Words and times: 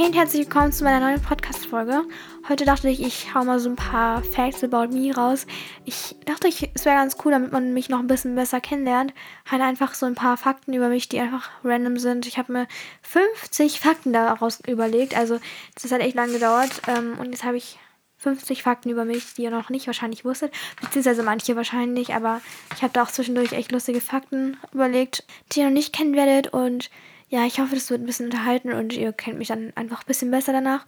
Hey 0.00 0.06
und 0.06 0.16
herzlich 0.16 0.46
willkommen 0.46 0.72
zu 0.72 0.82
meiner 0.82 1.06
neuen 1.06 1.20
Podcast-Folge. 1.20 2.04
Heute 2.48 2.64
dachte 2.64 2.88
ich, 2.88 3.02
ich 3.02 3.34
hau 3.34 3.44
mal 3.44 3.60
so 3.60 3.68
ein 3.68 3.76
paar 3.76 4.22
Facts 4.22 4.64
about 4.64 4.94
me 4.94 5.14
raus. 5.14 5.46
Ich 5.84 6.16
dachte, 6.24 6.48
ich, 6.48 6.70
es 6.72 6.86
wäre 6.86 6.96
ganz 6.96 7.18
cool, 7.22 7.32
damit 7.32 7.52
man 7.52 7.74
mich 7.74 7.90
noch 7.90 7.98
ein 7.98 8.06
bisschen 8.06 8.34
besser 8.34 8.62
kennenlernt. 8.62 9.12
Halt 9.50 9.60
einfach 9.60 9.92
so 9.92 10.06
ein 10.06 10.14
paar 10.14 10.38
Fakten 10.38 10.72
über 10.72 10.88
mich, 10.88 11.10
die 11.10 11.20
einfach 11.20 11.50
random 11.64 11.98
sind. 11.98 12.26
Ich 12.26 12.38
habe 12.38 12.50
mir 12.50 12.66
50 13.02 13.78
Fakten 13.78 14.14
daraus 14.14 14.60
überlegt. 14.66 15.14
Also, 15.14 15.38
das 15.74 15.92
hat 15.92 16.00
echt 16.00 16.16
lange 16.16 16.32
gedauert. 16.32 16.80
Ähm, 16.88 17.18
und 17.18 17.32
jetzt 17.32 17.44
habe 17.44 17.58
ich 17.58 17.78
50 18.16 18.62
Fakten 18.62 18.88
über 18.88 19.04
mich, 19.04 19.34
die 19.34 19.42
ihr 19.42 19.50
noch 19.50 19.68
nicht 19.68 19.86
wahrscheinlich 19.86 20.24
wusstet. 20.24 20.54
Beziehungsweise 20.80 21.22
manche 21.22 21.56
wahrscheinlich. 21.56 22.14
Aber 22.14 22.40
ich 22.74 22.80
habe 22.80 22.94
da 22.94 23.02
auch 23.02 23.10
zwischendurch 23.10 23.52
echt 23.52 23.70
lustige 23.70 24.00
Fakten 24.00 24.56
überlegt, 24.72 25.24
die 25.52 25.60
ihr 25.60 25.66
noch 25.66 25.74
nicht 25.74 25.92
kennen 25.92 26.16
werdet. 26.16 26.54
Und 26.54 26.88
ja, 27.30 27.46
ich 27.46 27.60
hoffe, 27.60 27.76
das 27.76 27.90
wird 27.90 28.02
ein 28.02 28.06
bisschen 28.06 28.26
unterhalten 28.26 28.72
und 28.72 28.92
ihr 28.92 29.12
kennt 29.12 29.38
mich 29.38 29.48
dann 29.48 29.72
einfach 29.76 30.02
ein 30.02 30.06
bisschen 30.06 30.32
besser 30.32 30.52
danach. 30.52 30.84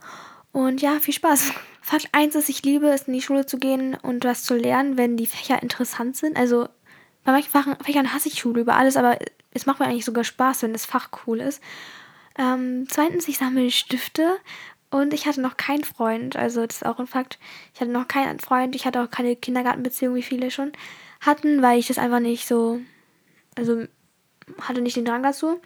Und 0.50 0.82
ja, 0.82 0.98
viel 1.00 1.14
Spaß. 1.14 1.52
Fakt 1.80 2.08
1 2.12 2.34
ist, 2.34 2.48
ich 2.48 2.62
liebe 2.64 2.88
es, 2.88 3.02
in 3.02 3.14
die 3.14 3.22
Schule 3.22 3.46
zu 3.46 3.58
gehen 3.58 3.94
und 3.94 4.24
was 4.24 4.42
zu 4.42 4.54
lernen, 4.56 4.96
wenn 4.96 5.16
die 5.16 5.26
Fächer 5.26 5.62
interessant 5.62 6.16
sind. 6.16 6.36
Also 6.36 6.68
bei 7.24 7.32
manchen 7.32 7.76
Fächern 7.82 8.12
hasse 8.12 8.28
ich 8.28 8.40
Schule 8.40 8.60
über 8.60 8.74
alles, 8.74 8.96
aber 8.96 9.18
es 9.52 9.66
macht 9.66 9.78
mir 9.78 9.86
eigentlich 9.86 10.04
sogar 10.04 10.24
Spaß, 10.24 10.64
wenn 10.64 10.72
das 10.72 10.84
Fach 10.84 11.10
cool 11.26 11.40
ist. 11.40 11.62
Ähm, 12.36 12.86
zweitens, 12.88 13.28
ich 13.28 13.38
sammle 13.38 13.70
Stifte 13.70 14.36
und 14.90 15.14
ich 15.14 15.26
hatte 15.26 15.40
noch 15.40 15.56
keinen 15.56 15.84
Freund. 15.84 16.34
Also 16.34 16.66
das 16.66 16.76
ist 16.76 16.86
auch 16.86 16.98
ein 16.98 17.06
Fakt. 17.06 17.38
Ich 17.72 17.80
hatte 17.80 17.92
noch 17.92 18.08
keinen 18.08 18.40
Freund. 18.40 18.74
Ich 18.74 18.84
hatte 18.84 19.00
auch 19.00 19.10
keine 19.10 19.36
Kindergartenbeziehung, 19.36 20.16
wie 20.16 20.22
viele 20.22 20.50
schon 20.50 20.72
hatten, 21.20 21.62
weil 21.62 21.78
ich 21.78 21.86
das 21.86 21.98
einfach 21.98 22.20
nicht 22.20 22.48
so, 22.48 22.80
also 23.56 23.84
hatte 24.60 24.80
nicht 24.80 24.96
den 24.96 25.04
Drang 25.04 25.22
dazu. 25.22 25.60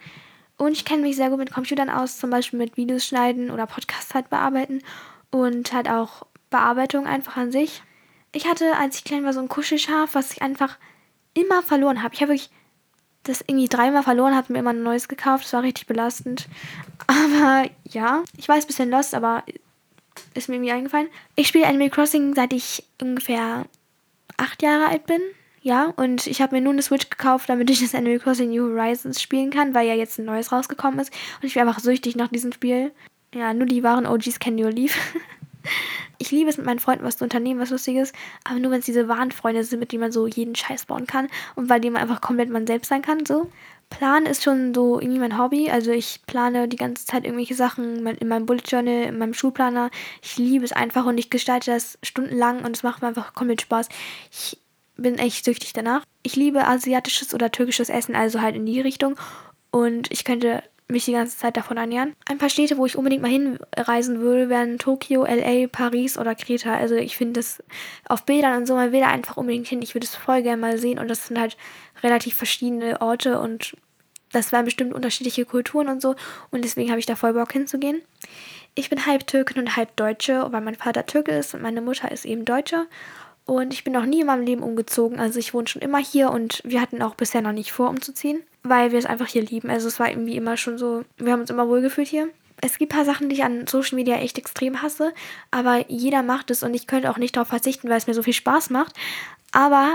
Und 0.57 0.71
ich 0.71 0.85
kenne 0.85 1.03
mich 1.03 1.15
sehr 1.15 1.29
gut 1.29 1.39
mit 1.39 1.53
Computern 1.53 1.89
aus, 1.89 2.17
zum 2.17 2.29
Beispiel 2.29 2.57
mit 2.57 2.77
Videos 2.77 3.05
schneiden 3.05 3.51
oder 3.51 3.67
Podcasts 3.67 4.13
halt 4.13 4.29
bearbeiten 4.29 4.81
und 5.29 5.71
halt 5.71 5.89
auch 5.89 6.25
Bearbeitung 6.49 7.05
einfach 7.05 7.37
an 7.37 7.51
sich. 7.51 7.83
Ich 8.31 8.47
hatte, 8.47 8.75
als 8.77 8.97
ich 8.97 9.03
klein 9.03 9.23
war, 9.23 9.33
so 9.33 9.39
ein 9.39 9.49
Kuschelschaf, 9.49 10.15
was 10.15 10.31
ich 10.31 10.41
einfach 10.41 10.77
immer 11.33 11.61
verloren 11.61 12.01
habe. 12.01 12.13
Ich 12.15 12.21
habe 12.21 12.31
wirklich 12.31 12.49
das 13.23 13.41
irgendwie 13.41 13.67
dreimal 13.67 14.03
verloren, 14.03 14.35
habe 14.35 14.53
mir 14.53 14.59
immer 14.59 14.71
ein 14.71 14.83
neues 14.83 15.07
gekauft. 15.07 15.45
Das 15.45 15.53
war 15.53 15.63
richtig 15.63 15.87
belastend. 15.87 16.47
Aber 17.07 17.69
ja, 17.83 18.23
ich 18.37 18.47
weiß, 18.47 18.65
ein 18.65 18.67
bisschen 18.67 18.89
lost, 18.89 19.13
aber 19.13 19.43
ist 20.33 20.49
mir 20.49 20.55
irgendwie 20.55 20.71
eingefallen. 20.71 21.07
Ich 21.35 21.47
spiele 21.47 21.67
Animal 21.67 21.89
Crossing, 21.89 22.33
seit 22.33 22.53
ich 22.53 22.83
ungefähr 23.01 23.65
acht 24.35 24.61
Jahre 24.61 24.87
alt 24.87 25.05
bin. 25.05 25.21
Ja, 25.67 25.91
und 25.97 26.27
ich 26.27 26.41
habe 26.41 26.55
mir 26.55 26.61
nun 26.61 26.75
eine 26.75 26.81
Switch 26.81 27.09
gekauft, 27.09 27.49
damit 27.49 27.69
ich 27.69 27.81
das 27.81 27.93
Animal 27.93 28.19
Crossing 28.19 28.51
New 28.51 28.69
Horizons 28.69 29.21
spielen 29.21 29.49
kann, 29.49 29.73
weil 29.73 29.85
ja 29.85 29.95
jetzt 29.95 30.17
ein 30.17 30.23
neues 30.23 30.53
rausgekommen 30.53 30.97
ist. 30.97 31.11
Und 31.41 31.45
ich 31.45 31.55
bin 31.55 31.67
einfach 31.67 31.81
süchtig 31.81 32.15
nach 32.15 32.29
diesem 32.29 32.53
Spiel. 32.53 32.93
Ja, 33.35 33.53
nur 33.53 33.67
die 33.67 33.83
wahren 33.83 34.05
OGs 34.05 34.39
kennen 34.39 34.55
New 34.55 34.69
Leaf. 34.69 34.97
ich 36.19 36.31
liebe 36.31 36.49
es, 36.49 36.55
mit 36.55 36.65
meinen 36.65 36.79
Freunden 36.79 37.03
was 37.03 37.17
zu 37.17 37.25
unternehmen, 37.25 37.59
was 37.59 37.71
Lustiges. 37.71 38.13
Aber 38.45 38.59
nur, 38.59 38.71
wenn 38.71 38.79
es 38.79 38.85
diese 38.85 39.09
wahren 39.09 39.33
Freunde 39.33 39.61
sind, 39.65 39.81
mit 39.81 39.91
denen 39.91 39.99
man 39.99 40.13
so 40.13 40.25
jeden 40.25 40.55
Scheiß 40.55 40.85
bauen 40.85 41.05
kann. 41.05 41.27
Und 41.55 41.67
bei 41.67 41.79
denen 41.79 41.95
man 41.95 42.01
einfach 42.01 42.21
komplett 42.21 42.49
man 42.49 42.65
selbst 42.65 42.87
sein 42.87 43.01
kann, 43.01 43.25
so. 43.25 43.51
Plan 43.89 44.25
ist 44.25 44.45
schon 44.45 44.73
so 44.73 45.01
irgendwie 45.01 45.19
mein 45.19 45.37
Hobby. 45.37 45.69
Also 45.69 45.91
ich 45.91 46.21
plane 46.27 46.69
die 46.69 46.77
ganze 46.77 47.05
Zeit 47.05 47.25
irgendwelche 47.25 47.55
Sachen 47.55 48.07
in 48.07 48.27
meinem 48.29 48.45
Bullet 48.45 48.63
Journal, 48.65 49.03
in 49.03 49.17
meinem 49.17 49.33
Schulplaner. 49.33 49.91
Ich 50.21 50.37
liebe 50.37 50.63
es 50.63 50.71
einfach 50.71 51.05
und 51.05 51.17
ich 51.17 51.29
gestalte 51.29 51.71
das 51.71 51.99
stundenlang 52.03 52.63
und 52.63 52.73
es 52.73 52.83
macht 52.83 53.01
mir 53.01 53.09
einfach 53.09 53.33
komplett 53.33 53.63
Spaß. 53.63 53.89
Ich 54.31 54.57
bin 54.97 55.17
echt 55.17 55.45
süchtig 55.45 55.73
danach. 55.73 56.03
Ich 56.23 56.35
liebe 56.35 56.67
asiatisches 56.67 57.33
oder 57.33 57.51
türkisches 57.51 57.89
Essen, 57.89 58.15
also 58.15 58.41
halt 58.41 58.55
in 58.55 58.65
die 58.65 58.81
Richtung. 58.81 59.15
Und 59.71 60.11
ich 60.11 60.23
könnte 60.23 60.63
mich 60.89 61.05
die 61.05 61.11
ganze 61.11 61.37
Zeit 61.37 61.57
davon 61.57 61.77
ernähren. 61.77 62.15
Ein 62.29 62.37
paar 62.37 62.49
Städte, 62.49 62.77
wo 62.77 62.85
ich 62.85 62.97
unbedingt 62.97 63.21
mal 63.21 63.31
hinreisen 63.31 64.21
würde, 64.21 64.49
wären 64.49 64.79
Tokio, 64.79 65.25
LA, 65.25 65.67
Paris 65.67 66.17
oder 66.17 66.33
Kreta. 66.33 66.75
Also 66.75 66.95
ich 66.95 67.17
finde 67.17 67.39
das 67.39 67.61
auf 68.07 68.23
Bildern 68.25 68.57
und 68.57 68.65
so, 68.65 68.75
man 68.75 68.91
will 68.91 69.01
da 69.01 69.07
einfach 69.07 69.37
unbedingt 69.37 69.67
hin. 69.67 69.81
Ich 69.81 69.95
würde 69.95 70.05
es 70.05 70.15
voll 70.15 70.41
gerne 70.43 70.61
mal 70.61 70.77
sehen 70.77 70.99
und 70.99 71.09
das 71.09 71.27
sind 71.27 71.39
halt 71.39 71.57
relativ 72.03 72.35
verschiedene 72.35 73.01
Orte 73.01 73.39
und 73.39 73.75
das 74.31 74.51
wären 74.51 74.65
bestimmt 74.65 74.93
unterschiedliche 74.93 75.45
Kulturen 75.45 75.87
und 75.87 76.01
so 76.01 76.15
und 76.51 76.63
deswegen 76.63 76.89
habe 76.89 76.99
ich 76.99 77.05
da 77.05 77.15
voll 77.15 77.33
Bock 77.33 77.51
hinzugehen. 77.51 78.01
Ich 78.75 78.89
bin 78.89 79.05
halb 79.05 79.25
Türkin 79.27 79.59
und 79.59 79.75
halb 79.75 79.95
Deutsche, 79.95 80.45
weil 80.51 80.61
mein 80.61 80.75
Vater 80.75 81.05
Türke 81.05 81.31
ist 81.31 81.53
und 81.53 81.63
meine 81.63 81.81
Mutter 81.81 82.11
ist 82.11 82.25
eben 82.25 82.45
Deutsche 82.45 82.87
und 83.47 83.73
ich 83.73 83.85
bin 83.85 83.93
noch 83.93 84.05
nie 84.05 84.19
in 84.19 84.27
meinem 84.27 84.45
Leben 84.45 84.61
umgezogen. 84.61 85.19
Also 85.19 85.39
ich 85.39 85.53
wohne 85.53 85.67
schon 85.67 85.81
immer 85.81 85.99
hier 85.99 86.31
und 86.31 86.61
wir 86.65 86.81
hatten 86.81 87.01
auch 87.01 87.15
bisher 87.15 87.41
noch 87.41 87.53
nicht 87.53 87.71
vor, 87.71 87.89
umzuziehen, 87.89 88.43
weil 88.63 88.91
wir 88.91 88.99
es 88.99 89.05
einfach 89.05 89.27
hier 89.27 89.41
lieben. 89.41 89.69
Also 89.69 89.87
es 89.87 89.99
war 89.99 90.09
irgendwie 90.09 90.35
immer 90.35 90.57
schon 90.57 90.77
so, 90.77 91.05
wir 91.17 91.31
haben 91.31 91.39
uns 91.39 91.49
immer 91.49 91.69
wohlgefühlt 91.69 92.09
hier. 92.09 92.27
Es 92.59 92.77
gibt 92.77 92.91
ein 92.91 92.97
paar 92.97 93.05
Sachen, 93.05 93.29
die 93.29 93.35
ich 93.35 93.43
an 93.45 93.65
Social 93.65 93.95
Media 93.95 94.17
echt 94.17 94.37
extrem 94.37 94.81
hasse, 94.81 95.13
aber 95.49 95.89
jeder 95.89 96.23
macht 96.23 96.51
es 96.51 96.61
und 96.61 96.73
ich 96.73 96.87
könnte 96.87 97.09
auch 97.09 97.17
nicht 97.17 97.37
darauf 97.37 97.47
verzichten, 97.47 97.87
weil 97.87 97.97
es 97.97 98.07
mir 98.07 98.13
so 98.13 98.23
viel 98.23 98.33
Spaß 98.33 98.69
macht. 98.69 98.95
Aber 99.53 99.93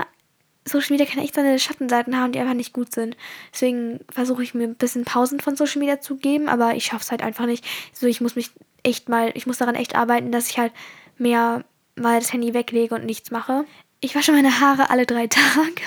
Social 0.65 0.97
Media 0.97 1.05
kann 1.05 1.23
echt 1.23 1.35
seine 1.35 1.59
Schattenseiten 1.59 2.17
haben, 2.17 2.31
die 2.31 2.39
einfach 2.39 2.55
nicht 2.55 2.73
gut 2.73 2.91
sind. 2.91 3.15
Deswegen 3.53 3.99
versuche 4.09 4.41
ich 4.41 4.55
mir 4.55 4.63
ein 4.63 4.75
bisschen 4.75 5.05
Pausen 5.05 5.39
von 5.41 5.55
Social 5.55 5.79
Media 5.79 6.01
zu 6.01 6.15
geben, 6.15 6.49
aber 6.49 6.73
ich 6.73 6.85
schaffe 6.85 7.03
es 7.03 7.11
halt 7.11 7.21
einfach 7.21 7.45
nicht. 7.45 7.63
So, 7.93 8.07
ich 8.07 8.19
muss 8.19 8.35
mich 8.35 8.49
echt 8.81 9.09
mal, 9.09 9.31
ich 9.35 9.45
muss 9.45 9.59
daran 9.59 9.75
echt 9.75 9.95
arbeiten, 9.95 10.31
dass 10.31 10.49
ich 10.49 10.57
halt 10.57 10.71
mehr 11.19 11.63
mal 11.95 12.19
das 12.19 12.33
Handy 12.33 12.53
weglege 12.53 12.95
und 12.95 13.05
nichts 13.05 13.31
mache. 13.31 13.65
Ich 13.99 14.15
wasche 14.15 14.31
meine 14.31 14.59
Haare 14.59 14.89
alle 14.89 15.05
drei 15.05 15.27
Tage. 15.27 15.81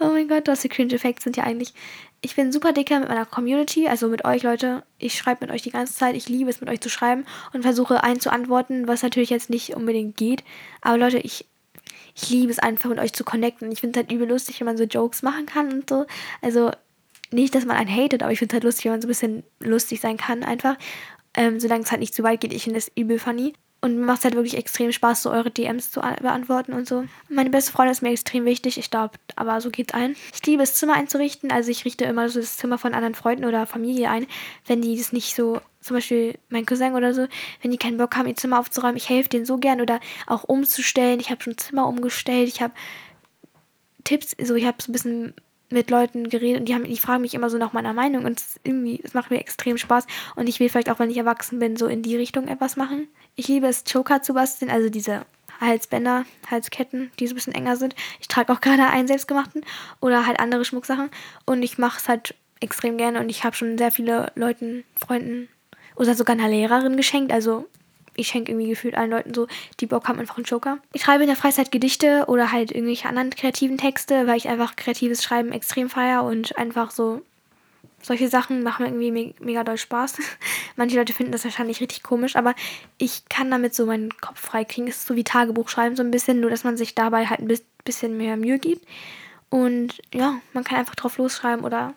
oh 0.00 0.06
mein 0.06 0.28
Gott, 0.28 0.48
was 0.48 0.62
für 0.62 0.68
Cringe-Effekte 0.68 1.22
sind 1.22 1.36
ja 1.36 1.44
eigentlich. 1.44 1.74
Ich 2.22 2.34
bin 2.34 2.50
super 2.50 2.72
dicker 2.72 2.98
mit 2.98 3.08
meiner 3.08 3.26
Community, 3.26 3.88
also 3.88 4.08
mit 4.08 4.24
euch 4.24 4.42
Leute. 4.42 4.82
Ich 4.98 5.16
schreibe 5.16 5.46
mit 5.46 5.54
euch 5.54 5.62
die 5.62 5.70
ganze 5.70 5.94
Zeit. 5.94 6.16
Ich 6.16 6.28
liebe 6.28 6.50
es, 6.50 6.60
mit 6.60 6.70
euch 6.70 6.80
zu 6.80 6.88
schreiben 6.88 7.24
und 7.52 7.62
versuche 7.62 8.02
einzuantworten, 8.02 8.88
was 8.88 9.02
natürlich 9.02 9.30
jetzt 9.30 9.50
nicht 9.50 9.74
unbedingt 9.76 10.16
geht. 10.16 10.42
Aber 10.80 10.96
Leute, 10.98 11.18
ich, 11.18 11.46
ich 12.14 12.30
liebe 12.30 12.50
es 12.50 12.58
einfach, 12.58 12.88
mit 12.88 12.98
euch 12.98 13.12
zu 13.12 13.22
connecten. 13.22 13.70
Ich 13.70 13.80
finde 13.80 14.00
es 14.00 14.04
halt 14.04 14.12
übel 14.12 14.28
lustig, 14.28 14.58
wenn 14.60 14.66
man 14.66 14.78
so 14.78 14.84
Jokes 14.84 15.22
machen 15.22 15.46
kann 15.46 15.72
und 15.72 15.88
so. 15.88 16.06
Also 16.40 16.70
nicht, 17.30 17.54
dass 17.54 17.64
man 17.64 17.76
einen 17.76 17.94
hatet, 17.94 18.22
aber 18.22 18.32
ich 18.32 18.38
finde 18.38 18.52
es 18.52 18.54
halt 18.54 18.64
lustig, 18.64 18.86
wenn 18.86 18.92
man 18.92 19.02
so 19.02 19.06
ein 19.06 19.10
bisschen 19.10 19.42
lustig 19.60 20.00
sein 20.00 20.16
kann 20.16 20.42
einfach. 20.42 20.76
Ähm, 21.34 21.60
solange 21.60 21.84
es 21.84 21.90
halt 21.90 22.00
nicht 22.00 22.14
zu 22.14 22.22
weit 22.22 22.40
geht, 22.40 22.52
ich 22.52 22.64
finde 22.64 22.78
das 22.78 22.90
übel 22.96 23.18
funny. 23.18 23.52
Und 23.86 23.98
mir 23.98 24.04
macht 24.04 24.18
es 24.18 24.24
halt 24.24 24.34
wirklich 24.34 24.56
extrem 24.56 24.90
Spaß, 24.90 25.22
so 25.22 25.30
eure 25.30 25.52
DMs 25.52 25.92
zu 25.92 26.00
beantworten 26.00 26.72
und 26.72 26.88
so. 26.88 27.04
Meine 27.28 27.50
beste 27.50 27.70
Freundin 27.70 27.92
ist 27.92 28.02
mir 28.02 28.10
extrem 28.10 28.44
wichtig, 28.44 28.78
ich 28.78 28.90
glaube, 28.90 29.14
aber 29.36 29.60
so 29.60 29.70
geht's 29.70 29.94
ein. 29.94 30.16
Ich 30.34 30.44
liebe 30.44 30.64
es, 30.64 30.74
Zimmer 30.74 30.94
einzurichten. 30.94 31.52
Also 31.52 31.70
ich 31.70 31.84
richte 31.84 32.04
immer 32.04 32.28
so 32.28 32.40
das 32.40 32.56
Zimmer 32.56 32.78
von 32.78 32.94
anderen 32.94 33.14
Freunden 33.14 33.44
oder 33.44 33.64
Familie 33.64 34.10
ein, 34.10 34.26
wenn 34.66 34.82
die 34.82 34.96
das 34.98 35.12
nicht 35.12 35.36
so, 35.36 35.60
zum 35.80 35.96
Beispiel 35.96 36.36
mein 36.48 36.66
Cousin 36.66 36.94
oder 36.94 37.14
so, 37.14 37.28
wenn 37.62 37.70
die 37.70 37.78
keinen 37.78 37.96
Bock 37.96 38.16
haben, 38.16 38.26
ihr 38.26 38.34
Zimmer 38.34 38.58
aufzuräumen, 38.58 38.96
ich 38.96 39.08
helfe 39.08 39.28
denen 39.28 39.46
so 39.46 39.58
gern 39.58 39.80
oder 39.80 40.00
auch 40.26 40.42
umzustellen. 40.42 41.20
Ich 41.20 41.30
habe 41.30 41.40
schon 41.40 41.56
Zimmer 41.56 41.86
umgestellt, 41.86 42.48
ich 42.48 42.60
habe 42.60 42.74
Tipps, 44.02 44.34
so 44.42 44.56
ich 44.56 44.66
habe 44.66 44.82
so 44.82 44.90
ein 44.90 44.94
bisschen 44.94 45.34
mit 45.70 45.90
Leuten 45.90 46.28
geredet 46.28 46.60
und 46.60 46.68
die, 46.68 46.74
haben, 46.74 46.84
die 46.84 46.96
fragen 46.96 47.22
mich 47.22 47.34
immer 47.34 47.50
so 47.50 47.58
nach 47.58 47.72
meiner 47.72 47.92
Meinung 47.92 48.24
und 48.24 48.38
es 48.38 48.60
irgendwie, 48.62 49.00
es 49.02 49.14
macht 49.14 49.30
mir 49.30 49.38
extrem 49.38 49.78
Spaß 49.78 50.06
und 50.36 50.48
ich 50.48 50.60
will 50.60 50.68
vielleicht 50.68 50.90
auch, 50.90 50.98
wenn 50.98 51.10
ich 51.10 51.16
erwachsen 51.16 51.58
bin, 51.58 51.76
so 51.76 51.86
in 51.86 52.02
die 52.02 52.16
Richtung 52.16 52.48
etwas 52.48 52.76
machen. 52.76 53.08
Ich 53.36 53.48
liebe 53.48 53.66
es, 53.66 53.84
Choker 53.84 54.22
zu 54.22 54.32
basteln, 54.32 54.70
also 54.70 54.88
diese 54.88 55.26
Halsbänder, 55.60 56.24
Halsketten, 56.50 57.10
die 57.18 57.26
so 57.26 57.34
ein 57.34 57.36
bisschen 57.36 57.54
enger 57.54 57.76
sind. 57.76 57.94
Ich 58.18 58.28
trage 58.28 58.50
auch 58.52 58.62
gerade 58.62 58.86
einen 58.86 59.08
selbstgemachten 59.08 59.62
oder 60.00 60.26
halt 60.26 60.40
andere 60.40 60.64
Schmucksachen 60.64 61.10
und 61.44 61.62
ich 61.62 61.76
mache 61.76 61.98
es 61.98 62.08
halt 62.08 62.34
extrem 62.60 62.96
gerne 62.96 63.20
und 63.20 63.28
ich 63.28 63.44
habe 63.44 63.54
schon 63.54 63.76
sehr 63.76 63.90
viele 63.90 64.32
Leuten, 64.34 64.84
Freunden 64.94 65.48
oder 65.96 66.14
sogar 66.14 66.34
einer 66.34 66.48
Lehrerin 66.48 66.96
geschenkt, 66.96 67.30
also 67.30 67.66
ich 68.14 68.28
schenke 68.28 68.52
irgendwie 68.52 68.70
gefühlt 68.70 68.94
allen 68.94 69.10
Leuten 69.10 69.34
so, 69.34 69.46
die 69.80 69.86
Bock 69.86 70.08
haben, 70.08 70.18
einfach 70.18 70.38
einen 70.38 70.46
Joker. 70.46 70.78
Ich 70.94 71.02
schreibe 71.02 71.24
in 71.24 71.28
der 71.28 71.36
Freizeit 71.36 71.70
Gedichte 71.70 72.24
oder 72.28 72.52
halt 72.52 72.72
irgendwelche 72.72 73.08
anderen 73.08 73.28
kreativen 73.28 73.76
Texte, 73.76 74.26
weil 74.26 74.38
ich 74.38 74.48
einfach 74.48 74.76
kreatives 74.76 75.22
Schreiben 75.22 75.52
extrem 75.52 75.90
feiere 75.90 76.24
und 76.24 76.56
einfach 76.56 76.90
so 76.90 77.20
solche 78.06 78.28
Sachen 78.28 78.62
machen 78.62 78.86
irgendwie 78.86 79.10
me 79.10 79.34
mega 79.40 79.64
doll 79.64 79.76
Spaß. 79.76 80.18
Manche 80.76 80.96
Leute 80.96 81.12
finden 81.12 81.32
das 81.32 81.44
wahrscheinlich 81.44 81.80
richtig 81.80 82.04
komisch, 82.04 82.36
aber 82.36 82.54
ich 82.98 83.28
kann 83.28 83.50
damit 83.50 83.74
so 83.74 83.84
meinen 83.84 84.16
Kopf 84.20 84.40
frei 84.40 84.64
kriegen. 84.64 84.86
Es 84.86 84.98
ist 84.98 85.06
so 85.08 85.16
wie 85.16 85.24
Tagebuch 85.24 85.68
schreiben, 85.68 85.96
so 85.96 86.04
ein 86.04 86.12
bisschen, 86.12 86.40
nur 86.40 86.50
dass 86.50 86.62
man 86.62 86.76
sich 86.76 86.94
dabei 86.94 87.26
halt 87.26 87.40
ein 87.40 87.58
bisschen 87.84 88.16
mehr 88.16 88.36
Mühe 88.36 88.60
gibt. 88.60 88.86
Und 89.50 90.00
ja, 90.14 90.40
man 90.52 90.62
kann 90.62 90.78
einfach 90.78 90.94
drauf 90.94 91.18
losschreiben 91.18 91.64
oder 91.64 91.94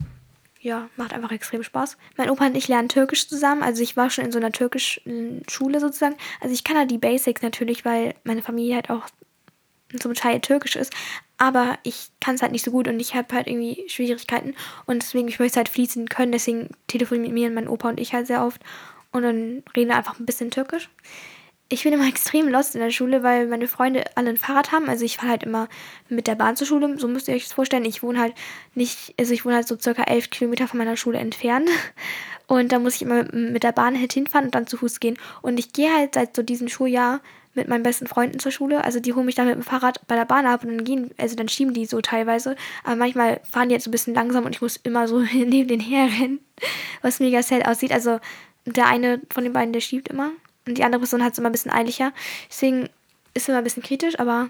ja, 0.61 0.89
macht 0.97 1.13
einfach 1.13 1.31
extrem 1.31 1.61
Spaß. 1.63 1.97
Mein 2.17 2.29
Opa 2.29 2.47
und 2.47 2.57
ich 2.57 2.67
lernen 2.67 2.89
Türkisch 2.89 3.29
zusammen. 3.29 3.61
Also 3.61 3.83
ich 3.83 3.95
war 3.95 4.09
schon 4.09 4.25
in 4.25 4.31
so 4.31 4.39
einer 4.39 4.51
türkischen 4.51 5.43
Schule 5.47 5.79
sozusagen. 5.79 6.15
Also 6.41 6.53
ich 6.53 6.63
kann 6.63 6.75
da 6.75 6.85
die 6.85 6.97
Basics 6.97 7.43
natürlich, 7.43 7.85
weil 7.85 8.15
meine 8.23 8.41
Familie 8.41 8.75
halt 8.75 8.89
auch 8.89 9.07
zum 9.97 10.13
Teil 10.13 10.39
türkisch 10.41 10.75
ist. 10.75 10.93
Aber 11.37 11.77
ich 11.83 12.09
kann 12.19 12.35
es 12.35 12.41
halt 12.41 12.51
nicht 12.51 12.65
so 12.65 12.71
gut 12.71 12.87
und 12.87 12.99
ich 12.99 13.15
habe 13.15 13.33
halt 13.33 13.47
irgendwie 13.47 13.85
Schwierigkeiten. 13.87 14.55
Und 14.85 15.01
deswegen, 15.03 15.27
ich 15.27 15.39
möchte 15.39 15.53
es 15.53 15.57
halt 15.57 15.69
fließend 15.69 16.09
können. 16.09 16.31
Deswegen 16.31 16.69
telefonieren 16.87 17.23
mit 17.23 17.33
mir 17.33 17.47
und 17.47 17.55
mein 17.55 17.67
Opa 17.69 17.89
und 17.89 17.99
ich 17.99 18.13
halt 18.13 18.27
sehr 18.27 18.45
oft. 18.45 18.61
Und 19.11 19.23
dann 19.23 19.63
reden 19.75 19.89
wir 19.89 19.95
einfach 19.95 20.19
ein 20.19 20.25
bisschen 20.25 20.51
türkisch 20.51 20.89
ich 21.69 21.83
bin 21.83 21.93
immer 21.93 22.07
extrem 22.09 22.49
lost 22.49 22.75
in 22.75 22.81
der 22.81 22.91
Schule, 22.91 23.23
weil 23.23 23.47
meine 23.47 23.67
Freunde 23.67 24.03
alle 24.15 24.31
ein 24.31 24.37
Fahrrad 24.37 24.71
haben. 24.71 24.89
Also 24.89 25.05
ich 25.05 25.17
fahre 25.17 25.29
halt 25.29 25.43
immer 25.43 25.69
mit 26.09 26.27
der 26.27 26.35
Bahn 26.35 26.55
zur 26.55 26.67
Schule, 26.67 26.99
so 26.99 27.07
müsst 27.07 27.27
ihr 27.27 27.35
euch 27.35 27.45
das 27.45 27.53
vorstellen. 27.53 27.85
Ich 27.85 28.03
wohne 28.03 28.19
halt 28.19 28.33
nicht, 28.75 29.13
also 29.17 29.33
ich 29.33 29.45
wohne 29.45 29.55
halt 29.55 29.67
so 29.67 29.77
circa 29.79 30.03
elf 30.03 30.29
Kilometer 30.29 30.67
von 30.67 30.79
meiner 30.79 30.97
Schule 30.97 31.19
entfernt. 31.19 31.69
Und 32.47 32.71
da 32.71 32.79
muss 32.79 32.95
ich 32.95 33.03
immer 33.03 33.25
mit 33.31 33.61
der 33.61 33.71
Bahn 33.71 33.95
halt 33.95 34.11
hinfahren 34.11 34.47
und 34.47 34.55
dann 34.55 34.65
zu 34.65 34.75
Fuß 34.77 34.99
gehen. 34.99 35.19
Und 35.43 35.59
ich 35.59 35.71
gehe 35.71 35.93
halt 35.93 36.15
seit 36.15 36.35
so 36.35 36.41
diesem 36.41 36.67
Schuljahr 36.67 37.21
mit 37.59 37.67
meinen 37.67 37.83
besten 37.83 38.07
Freunden 38.07 38.39
zur 38.39 38.51
Schule. 38.51 38.83
Also 38.83 38.99
die 38.99 39.13
holen 39.13 39.25
mich 39.25 39.35
dann 39.35 39.47
mit 39.47 39.55
dem 39.55 39.63
Fahrrad 39.63 40.05
bei 40.07 40.15
der 40.15 40.25
Bahn 40.25 40.45
ab 40.45 40.63
und 40.63 40.69
dann 40.69 40.83
gehen, 40.83 41.11
also 41.17 41.35
dann 41.35 41.49
schieben 41.49 41.73
die 41.73 41.85
so 41.85 42.01
teilweise. 42.01 42.55
Aber 42.83 42.95
manchmal 42.95 43.41
fahren 43.49 43.69
die 43.69 43.75
jetzt 43.75 43.83
so 43.83 43.89
ein 43.89 43.91
bisschen 43.91 44.13
langsam 44.13 44.45
und 44.45 44.55
ich 44.55 44.61
muss 44.61 44.77
immer 44.77 45.07
so 45.07 45.19
neben 45.33 45.67
den 45.67 45.79
herrennen, 45.79 46.39
was 47.01 47.19
mega 47.19 47.43
sad 47.43 47.67
aussieht. 47.67 47.91
Also 47.91 48.19
der 48.65 48.87
eine 48.87 49.21
von 49.29 49.43
den 49.43 49.53
beiden, 49.53 49.73
der 49.73 49.81
schiebt 49.81 50.07
immer. 50.07 50.31
Und 50.67 50.77
die 50.77 50.83
andere 50.83 50.99
Person 50.99 51.23
hat 51.23 51.33
es 51.33 51.39
immer 51.39 51.49
ein 51.49 51.53
bisschen 51.53 51.71
eiliger. 51.71 52.13
Deswegen 52.49 52.89
ist 53.33 53.49
immer 53.49 53.59
ein 53.59 53.63
bisschen 53.63 53.83
kritisch, 53.83 54.19
aber 54.19 54.49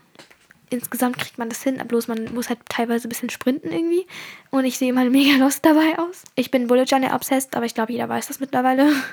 insgesamt 0.70 1.18
kriegt 1.18 1.38
man 1.38 1.50
das 1.50 1.64
hin. 1.64 1.82
Bloß 1.88 2.08
man 2.08 2.34
muss 2.34 2.50
halt 2.50 2.60
teilweise 2.70 3.08
ein 3.08 3.10
bisschen 3.10 3.30
sprinten 3.30 3.72
irgendwie. 3.72 4.06
Und 4.52 4.66
ich 4.66 4.78
sehe 4.78 4.90
immer 4.90 5.06
mega 5.06 5.38
lost 5.44 5.66
dabei 5.66 5.98
aus. 5.98 6.24
Ich 6.36 6.52
bin 6.52 6.68
Bullet 6.68 6.84
Journey 6.84 7.08
obsessed, 7.12 7.56
aber 7.56 7.66
ich 7.66 7.74
glaube, 7.74 7.94
jeder 7.94 8.10
weiß 8.10 8.28
das 8.28 8.40
mittlerweile. 8.40 8.92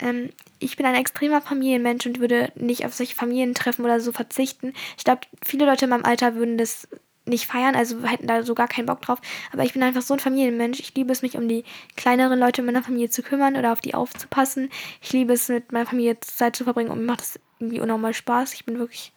ähm, 0.00 0.30
ich 0.58 0.76
bin 0.76 0.86
ein 0.86 0.94
extremer 0.94 1.40
Familienmensch 1.40 2.06
und 2.06 2.20
würde 2.20 2.52
nicht 2.54 2.84
auf 2.84 2.94
solche 2.94 3.14
Familientreffen 3.14 3.84
oder 3.84 4.00
so 4.00 4.12
verzichten. 4.12 4.72
Ich 4.96 5.04
glaube, 5.04 5.22
viele 5.44 5.66
Leute 5.66 5.84
in 5.84 5.90
meinem 5.90 6.04
Alter 6.04 6.34
würden 6.34 6.58
das 6.58 6.88
nicht 7.28 7.46
feiern, 7.46 7.76
also 7.76 8.02
hätten 8.04 8.26
da 8.26 8.42
so 8.42 8.54
gar 8.54 8.68
keinen 8.68 8.86
Bock 8.86 9.02
drauf. 9.02 9.20
Aber 9.52 9.62
ich 9.62 9.74
bin 9.74 9.82
einfach 9.82 10.02
so 10.02 10.14
ein 10.14 10.20
Familienmensch. 10.20 10.80
Ich 10.80 10.94
liebe 10.94 11.12
es, 11.12 11.22
mich 11.22 11.36
um 11.36 11.46
die 11.48 11.64
kleineren 11.96 12.38
Leute 12.38 12.62
in 12.62 12.66
meiner 12.66 12.82
Familie 12.82 13.10
zu 13.10 13.22
kümmern 13.22 13.56
oder 13.56 13.72
auf 13.72 13.80
die 13.80 13.94
aufzupassen. 13.94 14.70
Ich 15.02 15.12
liebe 15.12 15.34
es, 15.34 15.48
mit 15.48 15.70
meiner 15.72 15.86
Familie 15.86 16.18
Zeit 16.20 16.56
zu 16.56 16.64
verbringen 16.64 16.90
und 16.90 17.00
mir 17.00 17.06
macht 17.06 17.20
das 17.20 17.38
irgendwie 17.58 17.80
unnormal 17.80 18.14
Spaß. 18.14 18.54
Ich 18.54 18.64
bin 18.64 18.78
wirklich 18.78 19.12